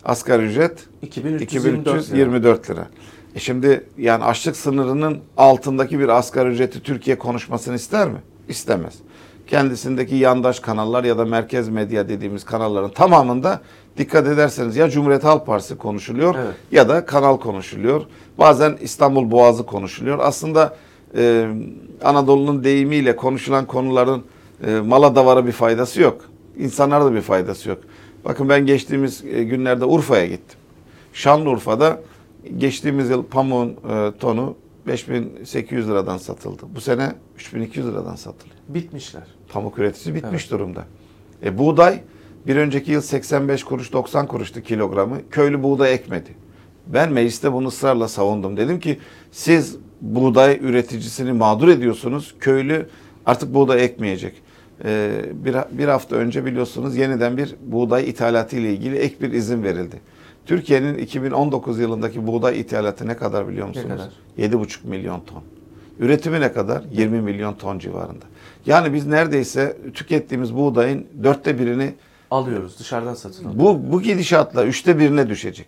Asgari 0.04 0.42
ücret 0.42 0.86
2324 1.02 1.86
lira. 1.86 1.96
2324 1.98 2.70
lira. 2.70 2.86
E 3.34 3.38
şimdi 3.40 3.86
yani 3.98 4.24
açlık 4.24 4.56
sınırının 4.56 5.18
altındaki 5.36 5.98
bir 5.98 6.08
asgari 6.08 6.48
ücreti 6.48 6.82
Türkiye 6.82 7.18
konuşmasını 7.18 7.74
ister 7.74 8.08
mi? 8.08 8.18
İstemez. 8.48 8.94
kendisindeki 9.46 10.14
yandaş 10.14 10.60
kanallar 10.60 11.04
ya 11.04 11.18
da 11.18 11.24
merkez 11.24 11.68
medya 11.68 12.08
dediğimiz 12.08 12.44
kanalların 12.44 12.90
tamamında 12.90 13.60
dikkat 13.98 14.26
ederseniz 14.26 14.76
ya 14.76 14.90
Cumhuriyet 14.90 15.24
Halk 15.24 15.46
Partisi 15.46 15.78
konuşuluyor 15.78 16.34
Evet. 16.38 16.54
ya 16.72 16.88
da 16.88 17.06
kanal 17.06 17.36
konuşuluyor. 17.36 18.02
Bazen 18.38 18.78
İstanbul 18.80 19.30
Boğazı 19.30 19.66
konuşuluyor. 19.66 20.18
Aslında 20.18 20.76
e, 21.16 21.48
Anadolu'nun 22.04 22.64
deyimiyle 22.64 23.16
konuşulan 23.16 23.66
konuların 23.66 24.22
e, 24.66 24.80
mala 24.80 25.16
davara 25.16 25.46
bir 25.46 25.52
faydası 25.52 26.00
yok. 26.00 26.20
İnsanlara 26.58 27.04
da 27.04 27.14
bir 27.14 27.20
faydası 27.20 27.68
yok. 27.68 27.78
Bakın 28.24 28.48
ben 28.48 28.66
geçtiğimiz 28.66 29.24
e, 29.24 29.44
günlerde 29.44 29.84
Urfa'ya 29.84 30.26
gittim. 30.26 30.58
Şanlıurfa'da 31.12 32.00
geçtiğimiz 32.58 33.10
yıl 33.10 33.22
pamuğun 33.24 33.68
e, 33.68 34.12
tonu 34.18 34.54
5800 34.86 35.88
liradan 35.88 36.16
satıldı. 36.18 36.62
Bu 36.74 36.80
sene 36.80 37.12
3200 37.36 37.86
liradan 37.86 38.14
satılıyor. 38.14 38.56
Bitmişler. 38.68 39.22
Pamuk 39.48 39.78
üreticisi 39.78 40.14
bitmiş 40.14 40.50
durumda. 40.50 40.84
E, 41.44 41.58
buğday 41.58 42.00
bir 42.46 42.56
önceki 42.56 42.92
yıl 42.92 43.00
85 43.00 43.64
kuruş 43.64 43.92
90 43.92 44.26
kuruştu 44.26 44.62
kilogramı. 44.62 45.28
Köylü 45.30 45.62
buğday 45.62 45.94
ekmedi. 45.94 46.30
Ben 46.86 47.12
mecliste 47.12 47.52
bunu 47.52 47.68
ısrarla 47.68 48.08
savundum. 48.08 48.56
Dedim 48.56 48.80
ki 48.80 48.98
siz 49.32 49.76
buğday 50.02 50.58
üreticisini 50.62 51.32
mağdur 51.32 51.68
ediyorsunuz. 51.68 52.34
Köylü 52.40 52.86
artık 53.26 53.54
buğday 53.54 53.84
ekmeyecek. 53.84 54.34
E, 54.84 55.10
bir, 55.34 55.56
bir 55.78 55.88
hafta 55.88 56.16
önce 56.16 56.44
biliyorsunuz 56.44 56.96
yeniden 56.96 57.36
bir 57.36 57.54
buğday 57.66 58.10
ithalatı 58.10 58.56
ile 58.56 58.72
ilgili 58.72 58.96
ek 58.96 59.14
bir 59.20 59.32
izin 59.32 59.62
verildi. 59.62 60.00
Türkiye'nin 60.46 60.98
2019 60.98 61.78
yılındaki 61.78 62.26
buğday 62.26 62.60
ithalatı 62.60 63.06
ne 63.06 63.16
kadar 63.16 63.48
biliyor 63.48 63.68
musunuz? 63.68 64.00
kadar? 64.36 64.48
7,5 64.48 64.86
milyon 64.86 65.20
ton. 65.20 65.42
Üretimi 65.98 66.40
ne 66.40 66.52
kadar? 66.52 66.82
20 66.92 67.20
milyon 67.20 67.54
ton 67.54 67.78
civarında. 67.78 68.24
Yani 68.66 68.94
biz 68.94 69.06
neredeyse 69.06 69.76
tükettiğimiz 69.94 70.56
buğdayın 70.56 71.06
dörtte 71.24 71.58
birini 71.58 71.94
Alıyoruz 72.30 72.78
dışarıdan 72.78 73.14
satın 73.14 73.44
alıyoruz. 73.44 73.60
bu, 73.60 73.92
bu 73.92 74.02
gidişatla 74.02 74.64
üçte 74.64 74.98
birine 74.98 75.28
düşecek. 75.28 75.66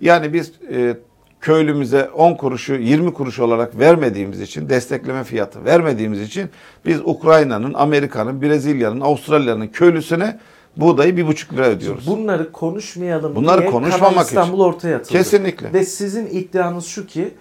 Yani 0.00 0.32
biz 0.32 0.52
e, 0.72 0.96
köylümüze 1.44 2.08
10 2.14 2.34
kuruşu 2.34 2.74
20 2.74 3.12
kuruş 3.12 3.38
olarak 3.38 3.78
vermediğimiz 3.78 4.40
için 4.40 4.68
destekleme 4.68 5.24
fiyatı 5.24 5.64
vermediğimiz 5.64 6.20
için 6.20 6.50
biz 6.86 7.00
Ukrayna'nın, 7.04 7.74
Amerika'nın, 7.74 8.42
Brezilya'nın, 8.42 9.00
Avustralya'nın 9.00 9.68
köylüsüne 9.68 10.38
buğdayı 10.76 11.16
bir 11.16 11.26
buçuk 11.26 11.52
lira 11.52 11.66
ödüyoruz. 11.66 12.06
Bunları 12.06 12.52
konuşmayalım 12.52 13.36
Bunları 13.36 13.60
diye 13.60 13.70
konuşmamak 13.70 14.10
Kanal 14.10 14.24
İstanbul 14.24 14.54
için. 14.54 14.64
ortaya 14.64 14.96
atıldı. 14.96 15.12
Kesinlikle. 15.12 15.72
Ve 15.72 15.84
sizin 15.84 16.26
iddianız 16.26 16.86
şu 16.86 17.06
ki 17.06 17.34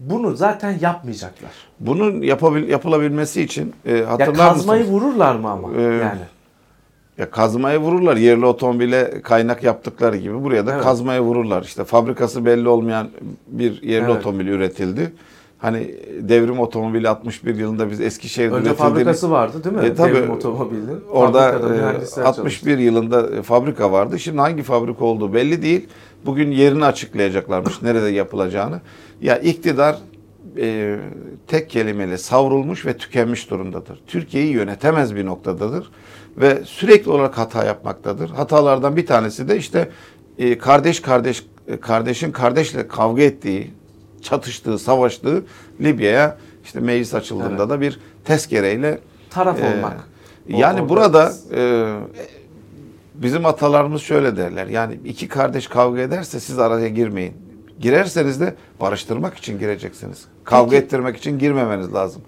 bunu 0.00 0.36
zaten 0.36 0.78
yapmayacaklar. 0.80 1.50
Bunun 1.80 2.22
yapabil, 2.22 2.68
yapılabilmesi 2.68 3.42
için 3.42 3.72
e, 3.84 3.96
Ya 3.96 4.10
hatırlar 4.10 4.34
kazmayı 4.54 4.80
mısınız? 4.84 5.02
vururlar 5.02 5.36
mı 5.36 5.50
ama 5.50 5.68
Ee, 5.76 5.82
yani? 5.82 6.18
Ya 7.18 7.30
kazmaya 7.30 7.80
vururlar. 7.80 8.16
Yerli 8.16 8.46
otomobile 8.46 9.22
kaynak 9.22 9.62
yaptıkları 9.64 10.16
gibi 10.16 10.44
buraya 10.44 10.66
da 10.66 10.72
Evet. 10.74 10.82
kazmaya 10.82 11.22
vururlar. 11.22 11.62
İşte 11.62 11.84
fabrikası 11.84 12.44
belli 12.44 12.68
olmayan 12.68 13.08
bir 13.46 13.82
yerli 13.82 14.04
Evet. 14.10 14.16
otomobil 14.20 14.46
üretildi. 14.46 15.12
Hani 15.58 15.94
devrim 16.20 16.58
otomobili 16.60 17.08
61 17.08 17.54
yılında 17.54 17.90
biz 17.90 18.00
Eskişehir'de 18.00 18.54
Önce 18.54 18.70
üretildiğini- 18.70 18.74
fabrikası 18.76 19.30
vardı 19.30 19.64
değil 19.64 19.76
mi? 19.76 19.84
E, 19.84 19.94
tabii. 19.94 20.14
Devrim 20.14 20.30
otomobilinin. 20.30 21.00
Orada 21.10 21.52
Fabrikada 21.52 21.74
e, 21.74 21.78
mühendisler 21.78 22.22
61 22.24 22.78
yılında 22.78 23.36
e, 23.36 23.42
fabrika 23.42 23.92
vardı. 23.92 24.18
Şimdi 24.18 24.38
hangi 24.38 24.62
fabrika 24.62 25.04
olduğu 25.04 25.34
belli 25.34 25.62
değil. 25.62 25.88
Bugün 26.26 26.50
yerini 26.50 26.84
açıklayacaklarmış 26.84 27.82
nerede 27.82 28.08
yapılacağını. 28.08 28.80
Ya 29.22 29.38
iktidar 29.38 29.96
e, 30.58 30.96
tek 31.46 31.70
kelimeyle 31.70 32.18
savrulmuş 32.18 32.86
ve 32.86 32.96
tükenmiş 32.96 33.50
durumdadır. 33.50 34.00
Türkiye'yi 34.06 34.52
yönetemez 34.52 35.16
bir 35.16 35.26
noktadadır 35.26 35.90
ve 36.36 36.62
sürekli 36.64 37.10
olarak 37.10 37.38
hata 37.38 37.64
yapmaktadır. 37.64 38.30
Hatalardan 38.30 38.96
bir 38.96 39.06
tanesi 39.06 39.48
de 39.48 39.56
işte 39.56 39.88
e, 40.38 40.58
kardeş 40.58 41.00
kardeş 41.02 41.46
e, 41.68 41.80
kardeşin 41.80 42.32
kardeşle 42.32 42.88
kavga 42.88 43.22
ettiği, 43.22 43.70
çatıştığı, 44.22 44.78
savaştığı 44.78 45.44
Libya'ya 45.80 46.36
işte 46.64 46.80
meclis 46.80 47.14
açıldığında 47.14 47.48
Evet. 47.48 47.70
da 47.70 47.80
bir 47.80 48.00
tezkereyle 48.24 48.98
Taraf 49.30 49.60
ee, 49.60 49.76
olmak. 49.76 49.96
O- 50.54 50.58
Yani 50.58 50.80
orada- 50.80 50.88
burada 50.88 51.32
e, 51.54 51.92
bizim 53.14 53.46
atalarımız 53.46 54.02
şöyle 54.02 54.36
derler. 54.36 54.66
Yani 54.66 54.98
iki 55.04 55.28
kardeş 55.28 55.66
kavga 55.66 56.00
ederse 56.00 56.40
siz 56.40 56.58
araya 56.58 56.88
girmeyin. 56.88 57.32
Girerseniz 57.80 58.40
de 58.40 58.54
barıştırmak 58.80 59.36
için 59.36 59.58
gireceksiniz. 59.58 60.24
Kavga 60.44 60.70
Peki. 60.70 60.84
ettirmek 60.84 61.16
için 61.16 61.38
girmemeniz 61.38 61.94
lazım. 61.94 62.22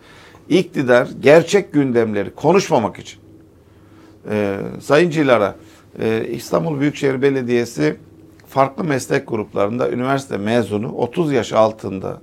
İktidar 0.48 1.08
gerçek 1.20 1.72
gündemleri 1.72 2.34
konuşmamak 2.34 2.98
için. 2.98 3.20
E, 4.30 4.58
Sayın 4.80 5.10
Cilara, 5.10 5.54
e, 5.98 6.26
İstanbul 6.30 6.80
Büyükşehir 6.80 7.22
Belediyesi 7.22 7.96
farklı 8.48 8.84
meslek 8.84 9.28
gruplarında 9.28 9.90
üniversite 9.90 10.36
mezunu 10.36 10.92
30 10.92 11.32
yaş 11.32 11.52
altında 11.52 12.20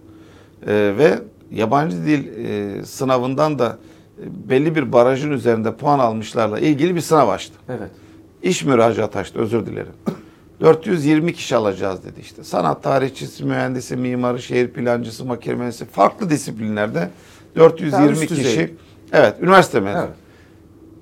e, 0.68 0.74
ve 0.98 1.20
yabancı 1.52 2.06
dil 2.06 2.46
e, 2.46 2.86
sınavından 2.86 3.60
da 3.60 3.78
e, 4.22 4.50
belli 4.50 4.76
bir 4.76 4.94
barajın 4.94 5.32
üzerinde 5.32 5.76
puan 5.76 6.00
almışlarla 6.00 6.60
ilgili 6.60 6.96
bir 6.96 7.02
sınav 7.02 7.30
açtı. 7.30 7.54
Evet. 7.70 7.92
İş 8.44 8.64
müracaat 8.64 9.16
açtı 9.16 9.40
özür 9.40 9.66
dilerim. 9.66 9.94
420 10.62 11.34
kişi 11.34 11.56
alacağız 11.56 12.04
dedi 12.04 12.20
işte. 12.22 12.44
Sanat 12.44 12.84
tarihçisi, 12.84 13.46
mühendisi, 13.46 13.96
mimarı, 13.96 14.42
şehir 14.42 14.68
plancısı, 14.68 15.26
makine 15.26 15.56
mühendisi 15.56 15.86
farklı 15.86 16.30
disiplinlerde 16.30 17.10
Daha 17.56 17.70
420 17.70 18.12
üst 18.12 18.32
düzey. 18.32 18.44
kişi 18.44 18.76
evet 19.14 19.36
üniversite 19.42 19.80
mezunu. 19.80 20.02
Evet. 20.02 20.27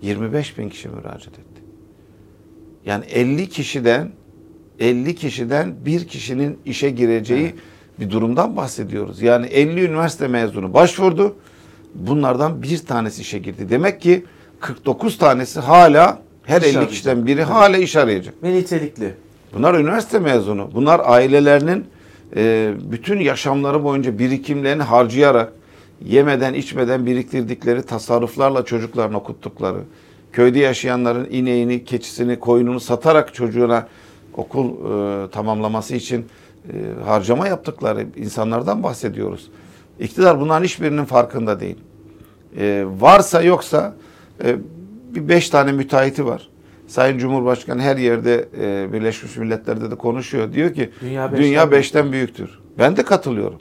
25 0.01 0.57
bin 0.57 0.69
kişi 0.69 0.89
müracaat 0.89 1.27
etti. 1.27 1.61
Yani 2.85 3.05
50 3.05 3.49
kişiden 3.49 4.11
50 4.79 5.15
kişiden 5.15 5.75
bir 5.85 6.07
kişinin 6.07 6.57
işe 6.65 6.89
gireceği 6.89 7.55
bir 7.99 8.09
durumdan 8.09 8.57
bahsediyoruz. 8.57 9.21
Yani 9.21 9.45
50 9.45 9.83
üniversite 9.85 10.27
mezunu 10.27 10.73
başvurdu. 10.73 11.35
Bunlardan 11.95 12.63
bir 12.63 12.77
tanesi 12.77 13.21
işe 13.21 13.39
girdi. 13.39 13.69
Demek 13.69 14.01
ki 14.01 14.25
49 14.59 15.17
tanesi 15.17 15.59
hala 15.59 16.21
her 16.43 16.61
İş 16.61 16.67
50 16.67 16.71
arayacak. 16.77 16.89
kişiden 16.91 17.25
biri 17.25 17.39
Evet. 17.39 17.49
hala 17.49 17.77
iş 17.77 17.95
arayacak. 17.95 18.33
Ve 18.43 18.53
nitelikli. 18.53 19.13
Bunlar 19.53 19.73
üniversite 19.75 20.19
mezunu. 20.19 20.69
Bunlar 20.73 21.01
ailelerinin 21.05 21.85
e, 22.35 22.73
bütün 22.91 23.19
yaşamları 23.19 23.83
boyunca 23.83 24.19
birikimlerini 24.19 24.83
harcayarak 24.83 25.53
yemeden 26.05 26.53
içmeden 26.53 27.05
biriktirdikleri 27.05 27.83
tasarruflarla 27.83 28.65
çocuklarını 28.65 29.17
okuttukları, 29.17 29.79
köyde 30.31 30.59
yaşayanların 30.59 31.27
ineğini, 31.31 31.85
keçisini, 31.85 32.39
koyununu 32.39 32.79
satarak 32.79 33.33
çocuğuna 33.33 33.87
okul 34.33 34.69
e, 34.69 35.29
tamamlaması 35.31 35.95
için 35.95 36.25
e, 36.69 37.03
harcama 37.05 37.47
yaptıkları 37.47 38.05
insanlardan 38.15 38.83
bahsediyoruz. 38.83 39.51
İktidar 39.99 40.39
bunların 40.39 40.63
hiçbirinin 40.63 41.05
farkında 41.05 41.59
değil. 41.59 41.77
E, 42.57 42.85
varsa 42.99 43.41
yoksa 43.41 43.95
e, 44.43 44.55
bir 45.15 45.29
beş 45.29 45.49
tane 45.49 45.71
müteahhiti 45.71 46.25
var. 46.25 46.49
Sayın 46.87 47.17
Cumhurbaşkanı 47.17 47.81
her 47.81 47.97
yerde 47.97 48.49
e, 48.61 48.93
Birleşmiş 48.93 49.37
Milletler'de 49.37 49.91
de 49.91 49.95
konuşuyor. 49.95 50.53
Diyor 50.53 50.73
ki 50.73 50.89
Dünya 51.01 51.31
dünya, 51.31 51.41
beşten 51.41 51.71
beşten 51.71 52.11
büyüktür. 52.11 52.59
Ben 52.79 52.97
de 52.97 53.03
katılıyorum. 53.03 53.59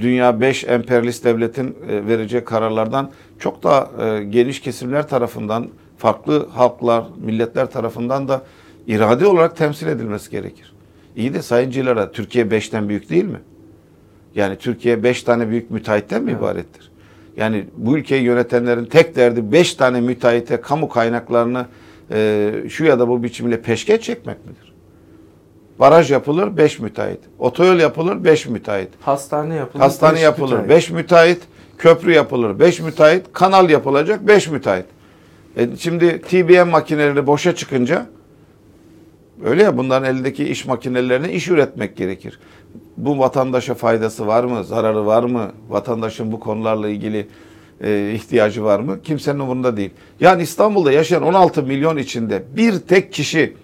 Dünya 0.00 0.40
beş 0.40 0.64
emperyalist 0.64 1.24
devletin 1.24 1.76
e, 1.88 2.06
vereceği 2.06 2.44
kararlardan 2.44 3.10
çok 3.38 3.62
daha 3.62 3.90
e, 4.04 4.24
geniş 4.24 4.60
kesimler 4.60 5.08
tarafından, 5.08 5.68
farklı 5.98 6.48
halklar, 6.48 7.04
milletler 7.24 7.70
tarafından 7.70 8.28
da 8.28 8.42
irade 8.86 9.26
olarak 9.26 9.56
temsil 9.56 9.86
edilmesi 9.86 10.30
gerekir. 10.30 10.72
İyi 11.16 11.34
de 11.34 11.42
Sayın 11.42 11.70
Cilara, 11.70 12.12
Türkiye 12.12 12.50
beşten 12.50 12.88
büyük 12.88 13.10
değil 13.10 13.24
mi? 13.24 13.40
Yani 14.34 14.56
Türkiye 14.56 15.02
beş 15.02 15.22
tane 15.22 15.48
büyük 15.50 15.70
müteahhitten 15.70 16.22
mi 16.22 16.30
Evet. 16.30 16.40
ibarettir? 16.40 16.90
Yani 17.36 17.64
bu 17.76 17.98
ülkeyi 17.98 18.22
yönetenlerin 18.22 18.84
tek 18.84 19.16
derdi 19.16 19.52
beş 19.52 19.74
tane 19.74 20.00
müteahhite 20.00 20.60
kamu 20.60 20.88
kaynaklarını 20.88 21.66
e, 22.10 22.52
şu 22.68 22.84
ya 22.84 22.98
da 22.98 23.08
bu 23.08 23.22
biçimle 23.22 23.62
peşkeş 23.62 24.00
çekmek 24.00 24.46
midir? 24.46 24.67
Baraj 25.78 26.10
yapılır 26.10 26.56
beş 26.56 26.78
müteahhit. 26.78 27.20
Otoyol 27.38 27.76
yapılır 27.78 28.24
beş 28.24 28.46
müteahhit. 28.46 28.88
Hastane 29.00 29.54
yapılır. 29.54 29.82
Hastane 29.82 30.14
beş 30.14 30.22
yapılır 30.22 30.52
müteahhit. 30.52 30.70
beş 30.70 30.90
müteahhit. 30.90 31.42
Köprü 31.78 32.12
yapılır 32.12 32.58
beş 32.58 32.80
müteahhit. 32.80 33.26
Kanal 33.32 33.70
yapılacak 33.70 34.28
beş 34.28 34.48
müteahhit. 34.48 34.86
E, 35.56 35.76
şimdi 35.78 36.20
TBM 36.20 36.68
makineleri 36.68 37.26
boşa 37.26 37.54
çıkınca 37.54 38.06
öyle 39.44 39.62
ya 39.62 39.76
bunların 39.76 40.14
elindeki 40.14 40.44
iş 40.44 40.66
makinelerine 40.66 41.32
iş 41.32 41.48
üretmek 41.48 41.96
gerekir. 41.96 42.40
Bu 42.96 43.18
vatandaşa 43.18 43.74
faydası 43.74 44.26
var 44.26 44.44
mı? 44.44 44.64
Zararı 44.64 45.06
var 45.06 45.22
mı? 45.22 45.52
Vatandaşın 45.68 46.32
bu 46.32 46.40
konularla 46.40 46.88
ilgili 46.88 47.28
e, 47.80 48.12
ihtiyacı 48.14 48.64
var 48.64 48.80
mı? 48.80 49.02
Kimsenin 49.02 49.38
umurunda 49.38 49.76
değil. 49.76 49.90
Yani 50.20 50.42
İstanbul'da 50.42 50.92
yaşayan 50.92 51.22
16 51.22 51.62
milyon 51.62 51.96
içinde 51.96 52.42
bir 52.56 52.78
tek 52.78 53.12
kişi 53.12 53.54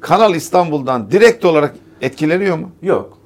Kanal 0.00 0.34
İstanbul'dan 0.34 1.10
direkt 1.10 1.44
olarak 1.44 1.74
etkileniyor 2.00 2.58
mu? 2.58 2.70
Yok. 2.82 3.18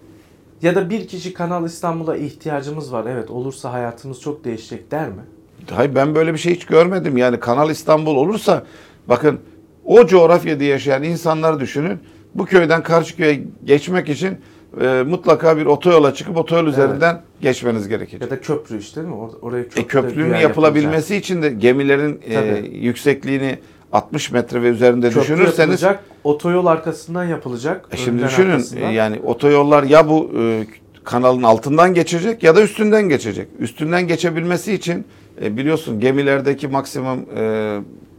Ya 0.62 0.74
da 0.74 0.90
bir 0.90 1.08
kişi 1.08 1.32
Kanal 1.34 1.64
İstanbul'a 1.66 2.16
ihtiyacımız 2.16 2.92
var. 2.92 3.04
Evet 3.08 3.30
olursa 3.30 3.72
hayatımız 3.72 4.20
çok 4.20 4.44
değişecek 4.44 4.90
der 4.90 5.08
mi? 5.08 5.22
Hayır 5.70 5.94
ben 5.94 6.14
böyle 6.14 6.32
bir 6.32 6.38
şey 6.38 6.54
hiç 6.54 6.66
görmedim. 6.66 7.16
Yani 7.16 7.40
Kanal 7.40 7.70
İstanbul 7.70 8.16
olursa 8.16 8.64
bakın 9.08 9.40
o 9.84 10.06
coğrafyada 10.06 10.64
yaşayan 10.64 11.02
insanlar 11.02 11.60
düşünün. 11.60 11.98
Bu 12.34 12.44
köyden 12.46 12.82
karşı 12.82 13.16
köye 13.16 13.42
geçmek 13.64 14.08
için 14.08 14.36
e, 14.80 15.02
mutlaka 15.06 15.56
bir 15.56 15.66
otoyola 15.66 16.14
çıkıp 16.14 16.36
otoyol 16.36 16.66
üzerinden 16.66 17.22
geçmeniz 17.40 17.88
gerekecek. 17.88 18.20
Ya 18.22 18.30
da 18.30 18.40
köprü 18.40 18.78
işte 18.78 19.00
değil 19.02 19.14
mi? 19.14 19.20
Or- 19.20 19.40
Oraya 19.42 19.64
köprü 19.64 19.80
E, 19.80 19.86
köprünün 19.86 20.36
yapılabilmesi 20.36 21.16
için 21.16 21.42
de 21.42 21.50
gemilerin 21.50 22.20
e, 22.28 22.56
yüksekliğini 22.72 23.58
60 23.94 24.30
metre 24.32 24.62
ve 24.62 24.68
üzerinde 24.68 25.08
köprü 25.08 25.20
düşünürseniz 25.20 25.82
yapılacak, 25.82 26.04
otoyol 26.24 26.66
arkasından 26.66 27.24
yapılacak. 27.24 27.88
e, 27.92 27.96
şimdi 27.96 28.22
düşünün 28.22 28.50
arkasından. 28.50 28.90
e, 28.90 28.94
yani 28.94 29.20
otoyollar 29.24 29.82
ya 29.82 30.08
bu 30.08 30.30
e, 30.38 30.66
kanalın 31.04 31.42
altından 31.42 31.94
geçecek 31.94 32.42
ya 32.42 32.56
da 32.56 32.62
üstünden 32.62 33.08
geçecek. 33.08 33.48
Üstünden 33.58 34.06
geçebilmesi 34.06 34.72
için 34.74 35.04
e, 35.42 35.56
biliyorsun 35.56 36.00
gemilerdeki 36.00 36.68
maksimum 36.68 37.20
e, 37.36 37.78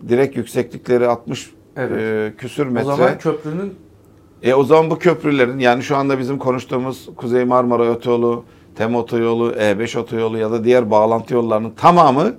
direkt 0.10 0.38
yükseklikleri 0.38 1.08
60 1.08 1.52
Evet. 1.78 2.02
e, 2.02 2.34
küsür 2.38 2.68
o 2.68 2.72
metre. 2.72 2.86
zaman 2.86 3.18
köprünün 3.18 3.74
E 4.44 4.54
o 4.54 4.64
zaman 4.64 4.90
bu 4.90 5.00
köprülerin 5.00 5.60
yani 5.60 5.84
şu 5.84 5.96
anda 5.96 6.20
bizim 6.20 6.38
konuştuğumuz 6.38 7.10
Kuzey 7.16 7.46
Marmara 7.46 7.92
Otoyolu, 7.92 8.44
TEM 8.76 8.96
Otoyolu, 8.96 9.52
E5 9.52 10.00
Otoyolu 10.00 10.38
ya 10.38 10.52
da 10.52 10.64
diğer 10.64 10.92
bağlantı 10.92 11.34
yollarının 11.34 11.70
tamamı 11.72 12.34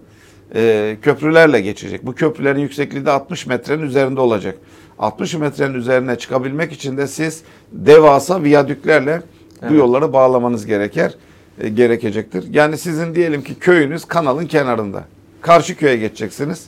e, 0.55 0.97
köprülerle 1.03 1.61
geçecek. 1.61 2.07
Bu 2.07 2.15
köprülerin 2.15 2.61
yüksekliği 2.61 3.07
de 3.07 3.11
60 3.11 3.47
metrenin 3.47 3.83
üzerinde 3.83 4.21
olacak. 4.21 4.59
60 4.99 5.35
metrenin 5.35 5.75
üzerine 5.75 6.17
çıkabilmek 6.19 6.73
için 6.73 6.97
de 6.97 7.07
siz 7.07 7.43
devasa 7.73 8.43
viyadüklerle 8.43 9.23
bu 9.63 9.67
Evet. 9.67 9.79
yolları 9.79 10.13
bağlamanız 10.13 10.67
gereker, 10.67 11.15
e, 11.61 11.69
gerekecektir. 11.69 12.45
Yani 12.55 12.79
sizin 12.79 13.15
diyelim 13.15 13.43
ki 13.43 13.55
köyünüz 13.55 14.05
kanalın 14.05 14.47
kenarında. 14.47 15.05
Karşı 15.41 15.77
köye 15.77 15.97
geçeceksiniz. 15.97 16.67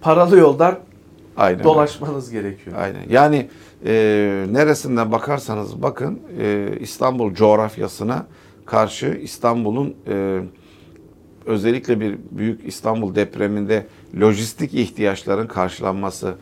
paralı 0.00 0.38
yoldan 0.38 0.78
Aynen. 1.36 1.64
dolaşmanız 1.64 2.30
gerekiyor. 2.30 2.76
Aynen. 2.78 3.02
Yani 3.10 3.48
e, 3.86 3.92
neresinden 4.52 5.12
bakarsanız 5.12 5.82
bakın 5.82 6.20
e, 6.40 6.68
İstanbul 6.80 7.34
coğrafyasına 7.34 8.26
karşı 8.66 9.06
İstanbul'un 9.22 9.94
e, 10.08 10.40
özellikle 11.46 12.00
bir 12.00 12.18
büyük 12.30 12.68
İstanbul 12.68 13.14
depreminde 13.14 13.86
lojistik 14.20 14.74
ihtiyaçların 14.74 15.46
karşılanması, 15.46 16.34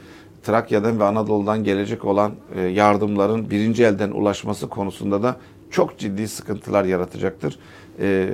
Trakya'dan 0.43 1.01
ve 1.01 1.05
Anadolu'dan 1.05 1.65
gelecek 1.65 2.05
olan 2.05 2.33
e, 2.57 2.61
yardımların 2.61 3.51
birinci 3.51 3.85
elden 3.85 4.11
ulaşması 4.11 4.69
konusunda 4.69 5.23
da 5.23 5.37
çok 5.71 5.99
ciddi 5.99 6.29
sıkıntılar 6.29 6.85
yaratacaktır. 6.85 7.59
E, 8.01 8.29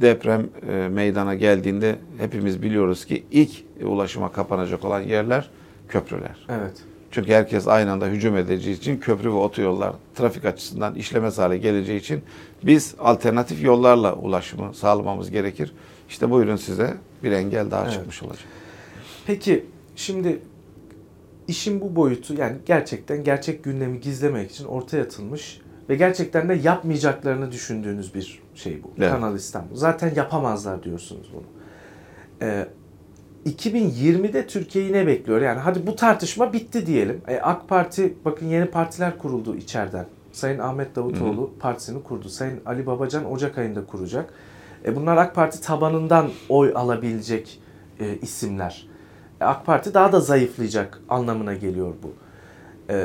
deprem 0.00 0.48
e, 0.70 0.88
meydana 0.88 1.34
geldiğinde 1.34 1.96
hepimiz 2.18 2.62
biliyoruz 2.62 3.04
ki 3.04 3.24
ilk 3.30 3.50
ulaşıma 3.82 4.32
kapanacak 4.32 4.84
olan 4.84 5.00
yerler 5.00 5.50
köprüler. 5.88 6.46
Evet. 6.48 6.72
Çünkü 7.10 7.32
herkes 7.32 7.68
aynı 7.68 7.92
anda 7.92 8.06
hücum 8.06 8.36
edeceği 8.36 8.76
için 8.76 8.96
köprü 8.98 9.28
ve 9.28 9.36
otoyollar 9.36 9.92
trafik 10.14 10.44
açısından 10.44 10.94
işlemez 10.94 11.38
hale 11.38 11.58
geleceği 11.58 11.98
için 12.00 12.22
biz 12.62 12.94
alternatif 12.98 13.62
yollarla 13.62 14.14
ulaşımı 14.14 14.74
sağlamamız 14.74 15.30
gerekir. 15.30 15.72
İşte 16.08 16.30
buyurun 16.30 16.56
size 16.56 16.94
bir 17.22 17.32
engel 17.32 17.70
daha 17.70 17.82
Evet. 17.82 17.92
çıkmış 17.92 18.22
olacak. 18.22 18.44
Peki 19.26 19.66
şimdi 19.96 20.40
işin 21.48 21.80
bu 21.80 21.96
boyutu 21.96 22.34
yani 22.34 22.56
gerçekten 22.66 23.24
gerçek 23.24 23.64
gündemi 23.64 24.00
gizlemek 24.00 24.50
için 24.50 24.64
ortaya 24.64 25.02
atılmış 25.02 25.60
ve 25.88 25.96
gerçekten 25.96 26.48
de 26.48 26.54
yapmayacaklarını 26.54 27.52
düşündüğünüz 27.52 28.14
bir 28.14 28.42
şey 28.54 28.82
bu. 28.82 28.92
Evet. 28.98 29.10
Kanal 29.10 29.36
İstanbul. 29.36 29.76
Zaten 29.76 30.14
yapamazlar 30.14 30.82
diyorsunuz 30.82 31.30
bunu. 31.34 31.44
Ee, 32.42 32.68
2020'de 33.46 34.46
Türkiye'yi 34.46 34.92
ne 34.92 35.06
bekliyor? 35.06 35.40
Yani 35.40 35.58
hadi 35.58 35.86
bu 35.86 35.96
tartışma 35.96 36.52
bitti 36.52 36.86
diyelim. 36.86 37.20
E, 37.28 37.36
AK 37.40 37.68
Parti 37.68 38.14
bakın 38.24 38.46
yeni 38.46 38.66
partiler 38.66 39.18
kuruldu 39.18 39.56
içeriden. 39.56 40.06
Sayın 40.32 40.58
Ahmet 40.58 40.96
Davutoğlu 40.96 41.50
partisini 41.60 42.02
kurdu. 42.02 42.28
Sayın 42.28 42.60
Ali 42.66 42.86
Babacan 42.86 43.30
Ocak 43.32 43.58
ayında 43.58 43.86
kuracak. 43.86 44.32
E, 44.84 44.96
bunlar 44.96 45.16
AK 45.16 45.34
Parti 45.34 45.60
tabanından 45.60 46.30
oy 46.48 46.72
alabilecek 46.74 47.60
e, 48.00 48.16
isimler. 48.22 48.88
E, 49.40 49.44
AK 49.44 49.66
Parti 49.66 49.94
daha 49.94 50.12
da 50.12 50.20
zayıflayacak 50.20 51.00
anlamına 51.08 51.54
geliyor 51.54 51.94
bu. 52.02 52.12
E, 52.92 52.96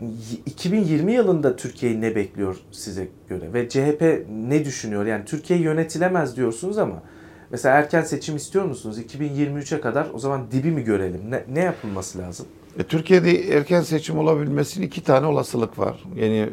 y- 0.00 0.38
2020 0.46 1.12
yılında 1.12 1.56
Türkiye'yi 1.56 2.00
ne 2.00 2.14
bekliyor 2.16 2.56
size 2.70 3.08
göre 3.28 3.52
ve 3.52 3.68
CHP 3.68 4.26
ne 4.48 4.64
düşünüyor? 4.64 5.06
Yani 5.06 5.24
Türkiye 5.24 5.58
yönetilemez 5.58 6.36
diyorsunuz 6.36 6.78
ama 6.78 7.02
mesela 7.50 7.76
erken 7.76 8.02
seçim 8.02 8.36
istiyor 8.36 8.64
musunuz? 8.64 8.98
2023'e 8.98 9.80
kadar 9.80 10.06
o 10.14 10.18
zaman 10.18 10.50
dibi 10.52 10.70
mi 10.70 10.84
görelim? 10.84 11.20
Ne, 11.30 11.44
ne 11.52 11.60
yapılması 11.60 12.18
lazım? 12.18 12.46
E, 12.78 12.82
Türkiye'de 12.82 13.56
erken 13.56 13.80
seçim 13.80 14.18
olabilmesinin 14.18 14.86
iki 14.86 15.02
tane 15.02 15.26
olasılık 15.26 15.78
var 15.78 16.04
yeni 16.16 16.36
e, 16.36 16.48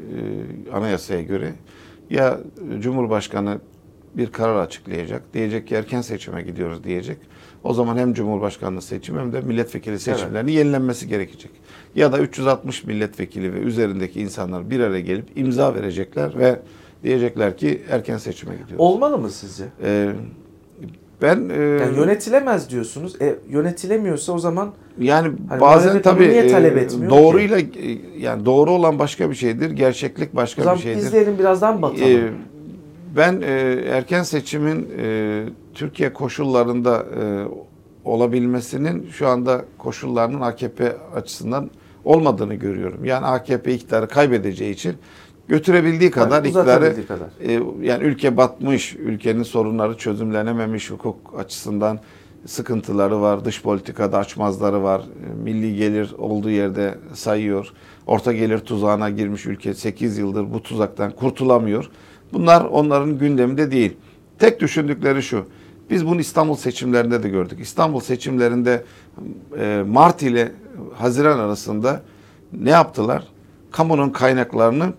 anayasaya 0.74 1.22
göre. 1.22 1.54
Ya 2.10 2.40
Cumhurbaşkanı 2.80 3.60
bir 4.18 4.32
karar 4.32 4.56
açıklayacak. 4.56 5.34
Diyecek 5.34 5.68
ki 5.68 5.76
erken 5.76 6.02
seçime 6.02 6.42
gidiyoruz 6.42 6.84
diyecek. 6.84 7.18
O 7.64 7.74
zaman 7.74 7.98
hem 7.98 8.14
Cumhurbaşkanlığı 8.14 8.82
seçimi 8.82 9.20
hem 9.20 9.34
de 9.34 9.42
milletvekili 9.42 10.00
seçimlerinin 10.00 10.52
yenilenmesi 10.52 11.08
gerekecek. 11.08 11.52
Ya 11.96 12.12
da 12.12 12.20
360 12.20 12.84
milletvekili 12.84 13.54
ve 13.54 13.58
üzerindeki 13.58 14.22
insanlar 14.22 14.70
bir 14.70 14.80
araya 14.80 15.02
gelip 15.02 15.38
imza 15.38 15.76
verecekler 15.76 16.38
ve 16.40 16.60
diyecekler 17.04 17.58
ki 17.58 17.82
erken 17.90 18.18
seçime 18.18 18.54
gidiyoruz. 18.54 18.76
Olmalı 18.78 19.18
mı 19.18 19.30
sizce? 19.30 19.64
E, 19.84 20.14
ben 21.22 21.50
e, 21.50 21.62
Yani 21.64 21.98
yönetilemez 21.98 22.70
diyorsunuz. 22.70 23.22
E, 23.22 23.36
yönetilemiyorsa 23.50 24.34
o 24.34 24.40
zaman 24.40 24.72
Yani 25.00 25.32
Hani 25.50 25.62
bazen 25.62 26.02
tabii 26.02 26.30
niye 26.30 26.44
e, 26.44 26.48
talep 26.48 26.78
etmiyor 26.78 27.12
doğruyla 27.12 27.60
e, 27.60 27.66
yani 28.18 28.46
doğru 28.46 28.72
olan 28.72 29.00
başka 29.00 29.30
bir 29.30 29.36
şeydir, 29.36 29.72
gerçeklik 29.72 30.34
o 30.34 30.38
başka 30.38 30.64
zaman 30.64 30.78
bir 30.78 30.84
şeydir. 30.84 31.02
izleyelim 31.02 31.40
birazdan 31.40 31.82
batalım. 31.82 32.12
E, 32.12 32.30
ben 33.18 33.42
e, 33.42 33.52
erken 33.90 34.24
seçimin 34.24 34.90
e, 35.00 35.44
Türkiye 35.74 36.14
koşullarında 36.14 37.06
e, 37.22 37.24
olabilmesinin 38.06 39.10
şu 39.12 39.28
anda 39.28 39.66
koşullarının 39.78 40.42
AKP 40.42 40.96
açısından 41.16 41.70
olmadığını 42.06 42.56
görüyorum. 42.56 43.06
Yani 43.06 43.26
AKP 43.26 43.74
iktidarı 43.74 44.08
kaybedeceği 44.08 44.74
için 44.74 44.94
götürebildiği 45.48 46.12
kadar 46.12 46.36
Yani 46.36 46.48
iktidarı 46.48 47.08
kadar. 47.08 47.28
e, 47.42 47.62
yani 47.82 48.04
ülke 48.04 48.38
batmış, 48.38 48.96
ülkenin 48.96 49.44
sorunları 49.44 49.98
çözümlenememiş, 49.98 50.92
hukuk 50.92 51.34
açısından 51.38 52.00
sıkıntıları 52.46 53.22
var, 53.22 53.46
dış 53.46 53.62
politikada 53.62 54.18
açmazları 54.18 54.84
var, 54.84 55.00
e, 55.02 55.44
milli 55.44 55.76
gelir 55.76 56.14
olduğu 56.18 56.50
yerde 56.50 56.96
sayıyor, 57.14 57.68
orta 58.08 58.34
gelir 58.34 58.60
tuzağına 58.60 59.10
girmiş 59.10 59.46
ülke 59.46 59.74
8 59.74 60.18
yıldır 60.18 60.54
bu 60.54 60.64
tuzaktan 60.64 61.12
kurtulamıyor. 61.12 61.90
Bunlar 62.34 62.66
onların 62.66 63.18
gündeminde 63.18 63.72
değil. 63.72 63.98
Tek 64.40 64.60
düşündükleri 64.60 65.24
şu, 65.24 65.46
biz 65.90 66.08
bunu 66.08 66.20
İstanbul 66.20 66.56
seçimlerinde 66.56 67.24
de 67.24 67.30
gördük. 67.30 67.60
İstanbul 67.60 68.00
seçimlerinde 68.00 68.84
e, 69.60 69.84
Mart 69.88 70.22
ile 70.22 70.52
Haziran 70.94 71.40
arasında 71.40 72.02
ne 72.54 72.70
yaptılar? 72.70 73.24
Kamunun 73.72 74.10
kaynaklarını 74.10 74.94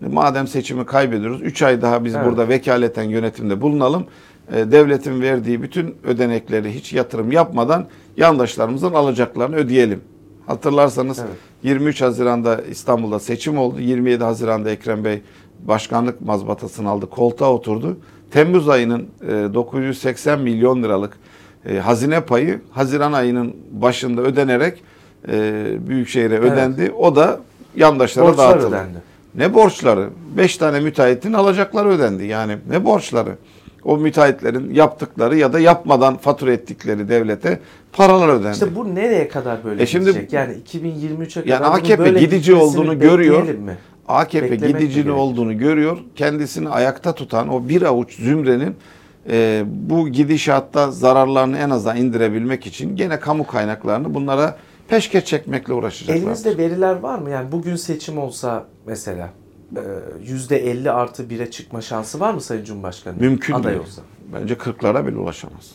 madem 0.00 0.46
seçimi 0.46 0.86
kaybediyoruz 0.86 1.42
3 1.42 1.62
ay 1.62 1.82
daha 1.82 2.04
biz 2.04 2.14
Evet. 2.14 2.26
burada 2.26 2.48
vekaleten 2.48 3.02
yönetimde 3.02 3.60
bulunalım. 3.60 4.06
E, 4.54 4.70
devletin 4.70 5.20
verdiği 5.20 5.62
bütün 5.62 5.94
ödenekleri 6.04 6.74
hiç 6.74 6.92
yatırım 6.92 7.32
yapmadan 7.32 7.86
yandaşlarımızın 8.16 8.94
alacaklarını 8.94 9.56
ödeyelim. 9.56 10.00
Hatırlarsanız 10.46 11.18
Evet. 11.18 11.30
23 11.62 12.02
Haziran'da 12.02 12.60
İstanbul'da 12.70 13.20
seçim 13.20 13.58
oldu. 13.58 13.80
27 13.80 14.24
Haziran'da 14.24 14.70
Ekrem 14.70 15.04
Bey 15.04 15.22
başkanlık 15.60 16.20
mazbatasını 16.20 16.88
aldı. 16.90 17.06
Koltuğa 17.10 17.52
oturdu. 17.52 17.96
Temmuz 18.30 18.68
ayının 18.68 19.06
e, 19.22 19.30
980 19.54 20.40
milyon 20.40 20.82
liralık 20.82 21.12
e, 21.68 21.78
hazine 21.78 22.20
payı 22.20 22.60
Haziran 22.70 23.12
ayının 23.12 23.56
başında 23.72 24.20
ödenerek 24.22 24.82
e, 25.28 25.64
Büyükşehir'e 25.88 26.38
ödendi. 26.38 26.92
O 26.98 27.16
da 27.16 27.40
yandaşlara 27.76 28.26
Borçlar 28.26 28.50
dağıtıldı. 28.54 28.74
ödendi. 28.76 28.98
Ne 29.38 29.54
borçları? 29.54 30.08
Beş 30.36 30.56
tane 30.56 30.80
müteahhitin 30.80 31.32
alacakları 31.32 31.88
ödendi. 31.88 32.26
Yani 32.26 32.56
ne 32.70 32.84
borçları? 32.84 33.36
O 33.84 33.96
müteahhitlerin 33.96 34.74
yaptıkları 34.74 35.36
ya 35.36 35.52
da 35.52 35.60
yapmadan 35.60 36.16
fatura 36.16 36.52
ettikleri 36.52 37.08
devlete 37.08 37.60
paralar 37.92 38.28
ödendi. 38.28 38.52
İşte 38.52 38.76
bu 38.76 38.94
nereye 38.94 39.28
kadar 39.28 39.64
böyle 39.64 39.82
E 39.82 39.86
şimdi- 39.86 40.10
gidecek? 40.10 40.32
Yani 40.32 40.54
2023'e 40.54 41.42
kadar 41.42 41.46
Yani 41.54 41.66
AKP 41.66 41.98
böyle 41.98 42.18
gidici 42.20 42.54
olduğunu 42.54 42.98
görüyor. 42.98 43.42
mi? 43.42 43.76
AKP 44.08 44.50
Beklemek 44.50 44.78
gidicili 44.80 45.10
olduğunu 45.10 45.58
görüyor. 45.58 45.98
Kendisini 46.16 46.68
ayakta 46.68 47.14
tutan 47.14 47.48
o 47.48 47.68
bir 47.68 47.82
avuç 47.82 48.16
zümrenin 48.16 48.74
e, 49.30 49.62
bu 49.66 50.08
gidişatta 50.08 50.90
zararlarını 50.90 51.58
en 51.58 51.70
aza 51.70 51.94
indirebilmek 51.94 52.66
için 52.66 52.96
gene 52.96 53.20
kamu 53.20 53.46
kaynaklarını 53.46 54.14
bunlara 54.14 54.56
peşkeş 54.88 55.24
çekmekle 55.24 55.72
uğraşacaklar. 55.72 56.22
Elinizde 56.22 56.58
veriler 56.58 56.94
var 56.96 57.18
mı? 57.18 57.30
Yani 57.30 57.52
bugün 57.52 57.76
seçim 57.76 58.18
olsa 58.18 58.66
mesela 58.86 59.30
e, 59.76 59.80
%50 60.32 60.90
artı 60.90 61.22
1'e 61.22 61.50
çıkma 61.50 61.80
şansı 61.80 62.20
var 62.20 62.34
mı 62.34 62.40
Sayın 62.40 62.64
Cumhurbaşkanı? 62.64 63.14
Mümkün 63.20 63.54
Aday 63.54 63.72
değil. 63.72 63.82
olsa. 63.82 64.02
Bence 64.34 64.54
40'lara 64.54 65.06
bile 65.06 65.16
ulaşamaz. 65.16 65.70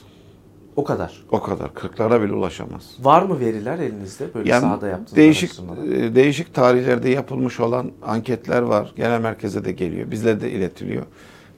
O 0.75 0.83
kadar. 0.83 1.23
O 1.31 1.41
kadar. 1.41 1.73
Kırklara 1.73 2.21
bile 2.21 2.33
ulaşamaz. 2.33 2.91
Var 3.01 3.21
mı 3.23 3.39
veriler 3.39 3.79
elinizde 3.79 4.33
böyle 4.33 4.49
Yani 4.49 4.61
sahada 4.61 4.87
yaptığınız 4.87 5.15
değişik 5.15 5.49
araştırmalar? 5.49 5.83
e, 5.87 6.15
değişik 6.15 6.53
tarihlerde 6.53 7.09
yapılmış 7.09 7.59
olan 7.59 7.91
anketler 8.03 8.61
var. 8.61 8.93
Genel 8.95 9.21
merkeze 9.21 9.65
de 9.65 9.71
geliyor. 9.71 10.11
Bizlere 10.11 10.41
de 10.41 10.51
iletiliyor. 10.51 11.03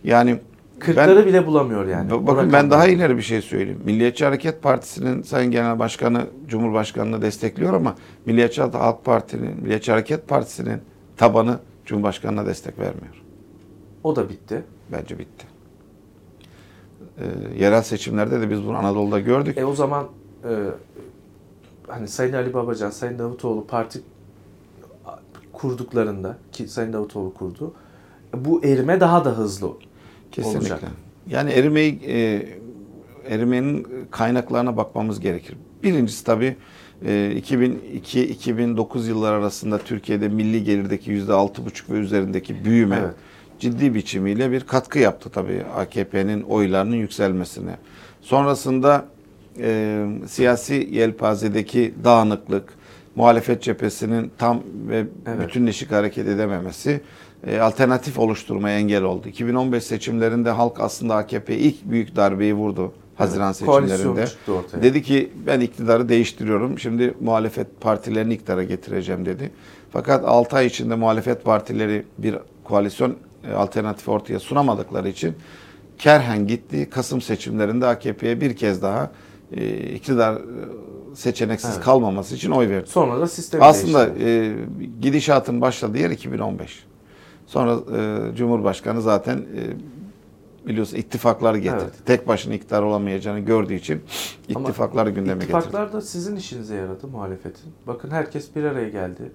Yani 0.03 0.37
Kırkları 0.79 1.25
bile 1.25 1.47
bulamıyor 1.47 1.87
yani. 1.87 2.27
Bakın 2.27 2.53
ben 2.53 2.71
daha 2.71 2.87
ileri 2.87 3.17
bir 3.17 3.21
şey 3.21 3.41
söyleyeyim. 3.41 3.81
Milliyetçi 3.85 4.25
Hareket 4.25 4.61
Partisi'nin 4.61 5.21
Sayın 5.21 5.51
Genel 5.51 5.79
Başkanı 5.79 6.27
Cumhurbaşkanı'nı 6.47 7.21
destekliyor 7.21 7.73
ama 7.73 7.95
Milliyetçi 8.25 8.61
Halk 8.61 9.05
Parti'nin, 9.05 9.61
Milliyetçi 9.61 9.91
Hareket 9.91 10.27
Partisi'nin 10.27 10.81
tabanı 11.17 11.59
Cumhurbaşkanı'na 11.85 12.45
destek 12.45 12.79
vermiyor. 12.79 13.21
O 14.03 14.15
da 14.15 14.29
bitti. 14.29 14.63
Bence 14.91 15.19
bitti. 15.19 15.45
Ee, 17.19 17.23
yerel 17.59 17.81
seçimlerde 17.81 18.41
de 18.41 18.49
biz 18.49 18.63
bunu 18.63 18.77
Anadolu'da 18.77 19.19
gördük. 19.19 19.57
E 19.57 19.65
o 19.65 19.73
zaman 19.73 20.07
e, 20.43 20.53
hani 21.87 22.07
Sayın 22.07 22.33
Ali 22.33 22.53
Babacan, 22.53 22.89
Sayın 22.89 23.19
Davutoğlu 23.19 23.67
parti 23.67 24.01
kurduklarında 25.53 26.37
ki 26.51 26.67
Sayın 26.67 26.93
Davutoğlu 26.93 27.33
kurdu. 27.33 27.73
Bu 28.33 28.65
erime 28.65 28.99
daha 28.99 29.25
da 29.25 29.29
hızlı 29.37 29.67
Kesinlikle. 30.35 30.59
olacak. 30.59 30.79
Yani 31.29 31.51
erimeyi, 31.51 31.99
e, 32.07 32.45
erimenin 33.29 33.87
kaynaklarına 34.11 34.77
bakmamız 34.77 35.19
gerekir. 35.19 35.55
Birincisi 35.83 36.23
tabii 36.25 36.55
e, 37.05 37.33
2002-2009 37.37 39.07
yıllar 39.07 39.33
arasında 39.33 39.77
Türkiye'de 39.77 40.27
milli 40.29 40.63
gelirdeki 40.63 41.11
%6,5 41.11 41.89
ve 41.93 41.97
üzerindeki 41.97 42.65
büyüme 42.65 42.99
Evet. 43.03 43.13
ciddi 43.59 43.95
biçimiyle 43.95 44.51
bir 44.51 44.61
katkı 44.61 44.99
yaptı 44.99 45.29
tabii 45.29 45.63
AKP'nin 45.75 46.41
oylarının 46.41 46.95
yükselmesine. 46.95 47.77
Sonrasında 48.21 49.05
e, 49.59 50.05
siyasi 50.27 50.89
yelpazedeki 50.91 51.93
dağınıklık, 52.03 52.73
muhalefet 53.15 53.61
cephesinin 53.61 54.31
tam 54.37 54.63
ve 54.89 55.05
Evet. 55.27 55.47
bütünleşik 55.47 55.91
hareket 55.91 56.27
edememesi 56.27 57.01
e, 57.47 57.59
alternatif 57.59 58.19
oluşturmaya 58.19 58.79
engel 58.79 59.03
oldu. 59.03 59.27
2015 59.27 59.83
seçimlerinde 59.83 60.49
halk 60.49 60.79
aslında 60.79 61.15
AKP'ye 61.15 61.59
ilk 61.59 61.85
büyük 61.85 62.15
darbeyi 62.15 62.53
vurdu 62.53 62.93
Haziran 63.15 63.53
Koalisyon 63.65 64.15
seçimlerinde. 64.15 64.81
Dedi 64.81 65.03
ki 65.03 65.31
ben 65.47 65.59
iktidarı 65.59 66.09
değiştiriyorum. 66.09 66.79
Şimdi 66.79 67.13
muhalefet 67.21 67.81
partilerini 67.81 68.33
iktidara 68.33 68.63
getireceğim 68.63 69.25
dedi. 69.25 69.51
Fakat 69.91 70.25
6 70.25 70.55
ay 70.55 70.65
içinde 70.65 70.95
muhalefet 70.95 71.43
partileri 71.43 72.05
bir 72.17 72.35
koalisyon 72.63 73.15
e, 73.49 73.53
alternatifi 73.53 74.11
ortaya 74.11 74.39
sunamadıkları 74.39 75.09
için 75.09 75.35
kerhen 75.97 76.47
gitti. 76.47 76.89
Kasım 76.89 77.21
seçimlerinde 77.21 77.87
AKP'ye 77.87 78.41
bir 78.41 78.55
kez 78.55 78.81
daha 78.81 79.11
e, 79.51 79.77
iktidar 79.77 80.41
seçeneksiz 81.13 81.71
Evet. 81.73 81.83
kalmaması 81.83 82.35
için 82.35 82.51
oy 82.51 82.69
verdi. 82.69 82.89
Sonra 82.89 83.19
da 83.19 83.27
sistemi 83.27 83.63
Aslında 83.63 84.15
değişti. 84.19 84.25
e, 84.81 84.85
gidişatın 85.01 85.61
başladığı 85.61 85.97
yer 85.97 86.09
2015. 86.09 86.85
Sonra 87.47 87.97
e, 87.97 88.35
Cumhurbaşkanı 88.35 89.01
zaten 89.01 89.37
e, 89.37 89.61
biliyorsun 90.67 90.97
ittifaklar 90.97 91.55
getirdi. 91.55 91.83
Evet. 91.83 92.05
Tek 92.05 92.27
başına 92.27 92.53
iktidar 92.53 92.81
olamayacağını 92.81 93.39
gördüğü 93.39 93.73
için 93.73 94.01
Ama 94.55 94.69
ittifakları 94.69 95.09
gündeme 95.09 95.45
getirdi. 95.45 95.57
İttifaklar 95.57 95.93
da 95.93 96.01
sizin 96.01 96.35
işinize 96.35 96.75
yaradı 96.75 97.07
muhalefetin. 97.07 97.73
Bakın 97.87 98.09
herkes 98.09 98.55
bir 98.55 98.63
araya 98.63 98.89
geldi. 98.89 99.31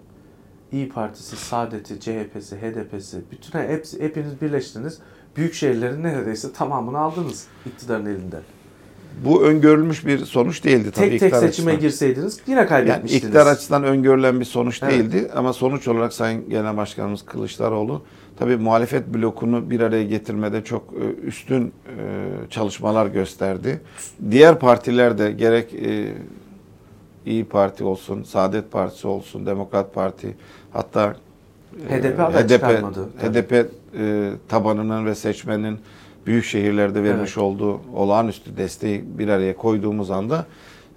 İyi 0.72 0.88
Partisi, 0.88 1.36
Saadet'i, 1.36 2.00
CHP'si, 2.00 2.56
HDP'si, 2.56 3.22
bütün 3.30 3.58
hepsi, 3.58 4.02
hepiniz 4.02 4.40
birleştiniz. 4.40 4.98
Büyük 5.36 5.54
şehirlerin 5.54 6.02
neredeyse 6.02 6.52
tamamını 6.52 6.98
aldınız 6.98 7.46
iktidarın 7.66 8.06
elinden. 8.06 8.42
Bu 9.24 9.42
öngörülmüş 9.44 10.06
bir 10.06 10.18
sonuç 10.18 10.64
değildi 10.64 10.90
tabii 10.90 11.10
tek 11.10 11.20
tek 11.20 11.30
seçime 11.34 11.48
açısından. 11.48 11.78
girseydiniz 11.80 12.40
yine 12.46 12.58
Yani 12.58 12.68
kaybetmiştiniz. 12.68 13.24
iktidar 13.24 13.46
açısından 13.46 13.84
öngörülen 13.84 14.40
bir 14.40 14.44
sonuç 14.44 14.82
Evet. 14.82 14.92
değildi 14.92 15.30
ama 15.34 15.52
sonuç 15.52 15.88
olarak 15.88 16.12
Sayın 16.12 16.50
Genel 16.50 16.76
Başkanımız 16.76 17.22
Kılıçdaroğlu 17.22 18.02
tabii 18.38 18.56
muhalefet 18.56 19.06
blokunu 19.14 19.70
bir 19.70 19.80
araya 19.80 20.04
getirmede 20.04 20.64
çok 20.64 20.82
e, 20.92 21.26
üstün 21.26 21.66
e, 21.66 21.70
çalışmalar 22.50 23.06
gösterdi. 23.06 23.80
Diğer 24.30 24.58
partiler 24.58 25.18
de 25.18 25.32
gerek 25.32 25.74
e, 25.74 26.12
İyi 27.26 27.44
Parti 27.44 27.84
olsun, 27.84 28.22
Saadet 28.22 28.72
Partisi 28.72 29.06
olsun, 29.08 29.46
Demokrat 29.46 29.94
Parti 29.94 30.36
hatta 30.72 31.16
HDP 31.88 32.48
çıkarmadı. 32.48 33.08
HDP 33.22 33.52
e, 33.98 34.30
tabanının 34.48 35.06
ve 35.06 35.14
seçmenin 35.14 35.78
büyük 36.26 36.44
şehirlerde 36.44 37.02
vermiş 37.02 37.30
Evet. 37.34 37.38
olduğu 37.38 37.80
olağanüstü 37.94 38.56
desteği 38.56 39.04
bir 39.18 39.28
araya 39.28 39.56
koyduğumuz 39.56 40.10
anda 40.10 40.46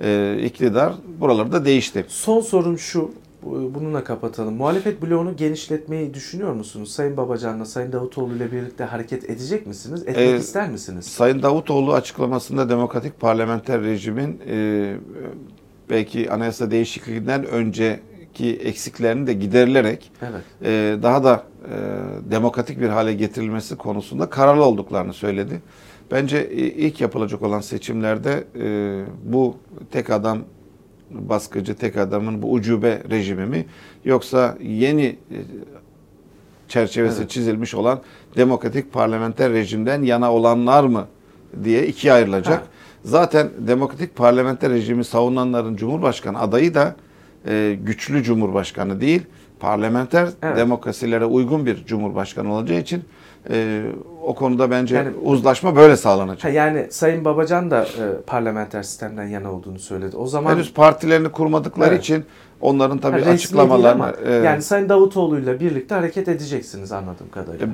e, 0.01 0.37
iktidar 0.43 0.93
buraları 1.19 1.51
da 1.51 1.65
değişti. 1.65 2.05
Son 2.07 2.41
sorum 2.41 2.77
şu. 2.79 3.11
bu- 3.43 3.71
Bununla 3.75 4.03
kapatalım. 4.03 4.53
Muhalefet 4.53 5.01
bloğunu 5.03 5.35
genişletmeyi 5.35 6.13
düşünüyor 6.13 6.53
musunuz? 6.53 6.91
Sayın 6.91 7.17
Babacan'la 7.17 7.65
Sayın 7.65 7.91
Davutoğlu 7.91 8.35
ile 8.35 8.51
birlikte 8.51 8.83
hareket 8.83 9.29
edecek 9.29 9.67
misiniz? 9.67 10.01
Etmek 10.01 10.17
Ee, 10.17 10.35
ister 10.37 10.69
misiniz? 10.69 11.05
Sayın 11.05 11.41
Davutoğlu 11.43 11.93
açıklamasında 11.93 12.69
demokratik 12.69 13.19
parlamenter 13.19 13.81
rejimin 13.81 14.41
e, 14.49 14.95
belki 15.89 16.31
anayasa 16.31 16.71
değişikliğinden 16.71 17.45
önceki 18.33 18.67
eksiklerini 18.67 19.27
de 19.27 19.33
giderilerek 19.33 20.11
Evet. 20.21 20.41
e, 20.63 20.97
daha 21.03 21.23
da 21.23 21.43
e, 21.65 22.31
demokratik 22.31 22.81
bir 22.81 22.89
hale 22.89 23.13
getirilmesi 23.13 23.75
konusunda 23.75 24.29
kararlı 24.29 24.63
olduklarını 24.65 25.13
söyledi. 25.13 25.61
Bence 26.11 26.37
e, 26.37 26.55
ilk 26.55 27.01
yapılacak 27.01 27.41
olan 27.41 27.61
seçimlerde 27.61 28.43
e, 28.59 29.05
bu 29.23 29.57
tek 29.91 30.09
adam 30.09 30.39
baskıcı 31.11 31.75
tek 31.75 31.97
adamın 31.97 32.41
bu 32.41 32.51
ucube 32.51 33.03
rejimi 33.09 33.45
mi 33.45 33.65
yoksa 34.05 34.57
yeni 34.61 35.05
e, 35.05 35.37
çerçevesi 36.67 37.19
Evet. 37.19 37.29
çizilmiş 37.29 37.75
olan 37.75 37.99
demokratik 38.35 38.93
parlamenter 38.93 39.51
rejimden 39.51 40.03
yana 40.03 40.33
olanlar 40.33 40.83
mı 40.83 41.07
diye 41.63 41.87
ikiye 41.87 42.13
ayrılacak. 42.13 42.59
Ha. 42.59 42.63
Zaten 43.03 43.49
demokratik 43.59 44.15
parlamenter 44.15 44.71
rejimi 44.71 45.03
savunanların 45.03 45.75
cumhurbaşkanı 45.75 46.39
adayı 46.39 46.73
da 46.73 46.95
e, 47.47 47.77
güçlü 47.83 48.23
cumhurbaşkanı 48.23 49.01
değil, 49.01 49.21
parlamenter 49.59 50.29
Evet. 50.43 50.57
demokrasilere 50.57 51.25
uygun 51.25 51.65
bir 51.65 51.85
cumhurbaşkanı 51.85 52.53
olacağı 52.53 52.79
için 52.79 53.03
e, 53.49 53.83
o 54.23 54.35
konuda 54.35 54.71
bence 54.71 54.95
Yani- 54.95 55.09
uzlaşma 55.23 55.75
böyle 55.75 55.97
sağlanacak. 55.97 56.43
Ha, 56.43 56.49
yani 56.49 56.87
Sayın 56.89 57.25
Babacan 57.25 57.71
da 57.71 57.83
e, 57.83 58.21
parlamenter 58.27 58.83
sistemden 58.83 59.27
yana 59.27 59.51
olduğunu 59.53 59.79
söyledi. 59.79 60.17
O 60.17 60.27
zaman 60.27 60.53
Henüz 60.55 60.73
partilerini 60.73 61.29
kurmadıkları 61.29 61.89
Evet. 61.93 62.03
için 62.03 62.23
onların 62.61 62.95
Ha, 62.95 63.01
tabii 63.01 63.15
değil 63.21 63.29
açıklamalarını 63.31 64.03
ama 64.03 64.13
e, 64.25 64.33
yani 64.33 64.61
Sayın 64.61 64.89
Davutoğlu'yla 64.89 65.59
birlikte 65.59 65.95
hareket 65.95 66.27
edeceksiniz 66.27 66.91
anladığım 66.91 67.29
kadarıyla. 67.31 67.67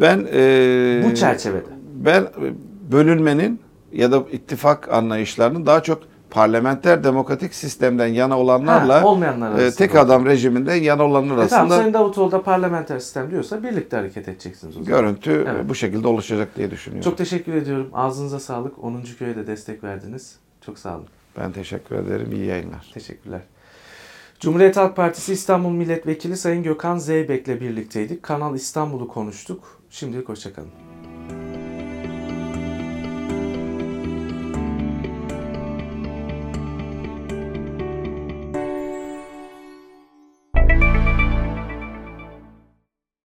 ben 0.00 0.26
e, 0.32 1.02
Bu 1.10 1.14
çerçevede. 1.14 1.64
ben 1.94 2.26
bölünmenin 2.92 3.60
ya 3.92 4.12
da 4.12 4.22
ittifak 4.32 4.92
anlayışlarının 4.92 5.66
daha 5.66 5.82
çok 5.82 6.02
parlamenter 6.32 7.04
demokratik 7.04 7.54
sistemden 7.54 8.06
yana 8.06 8.38
olanlarla 8.38 8.94
Ha, 9.02 9.06
e, 9.26 9.42
arasında. 9.42 9.70
tek 9.76 9.96
adam 9.96 10.26
rejiminden 10.26 10.74
yana 10.74 11.04
olanlar 11.04 11.38
E 11.44 11.48
tamam 11.48 11.64
arasında 11.66 11.76
Sayın 11.82 11.94
Davutoğlu 11.94 12.32
da 12.32 12.42
parlamenter 12.42 12.98
sistem 12.98 13.30
diyorsa 13.30 13.62
birlikte 13.62 13.96
hareket 13.96 14.28
edeceksiniz 14.28 14.76
o 14.76 14.84
zaman. 14.84 14.98
görüntü 14.98 15.46
Evet. 15.50 15.68
bu 15.68 15.74
şekilde 15.74 16.08
oluşacak 16.08 16.56
diye 16.56 16.70
düşünüyorum. 16.70 17.10
Çok 17.10 17.18
teşekkür 17.18 17.54
ediyorum. 17.54 17.88
Ağzınıza 17.92 18.40
sağlık. 18.40 18.84
10. 18.84 19.02
köye 19.18 19.36
de 19.36 19.46
destek 19.46 19.84
verdiniz. 19.84 20.36
Çok 20.66 20.78
sağ 20.78 20.94
olun. 20.96 21.06
ben 21.38 21.52
teşekkür 21.52 21.96
ederim. 21.96 22.32
İyi 22.32 22.44
yayınlar. 22.46 22.90
Teşekkürler. 22.94 23.40
Cumhuriyet 24.40 24.76
Halk 24.76 24.96
Partisi 24.96 25.32
İstanbul 25.32 25.70
Milletvekili 25.70 26.36
Sayın 26.36 26.62
Gökhan 26.62 26.98
Zeybek'le 26.98 27.48
birlikteydik. 27.60 28.22
Kanal 28.22 28.54
İstanbul'u 28.54 29.08
konuştuk. 29.08 29.80
Şimdilik 29.90 30.28
hoşçakalın. 30.28 30.68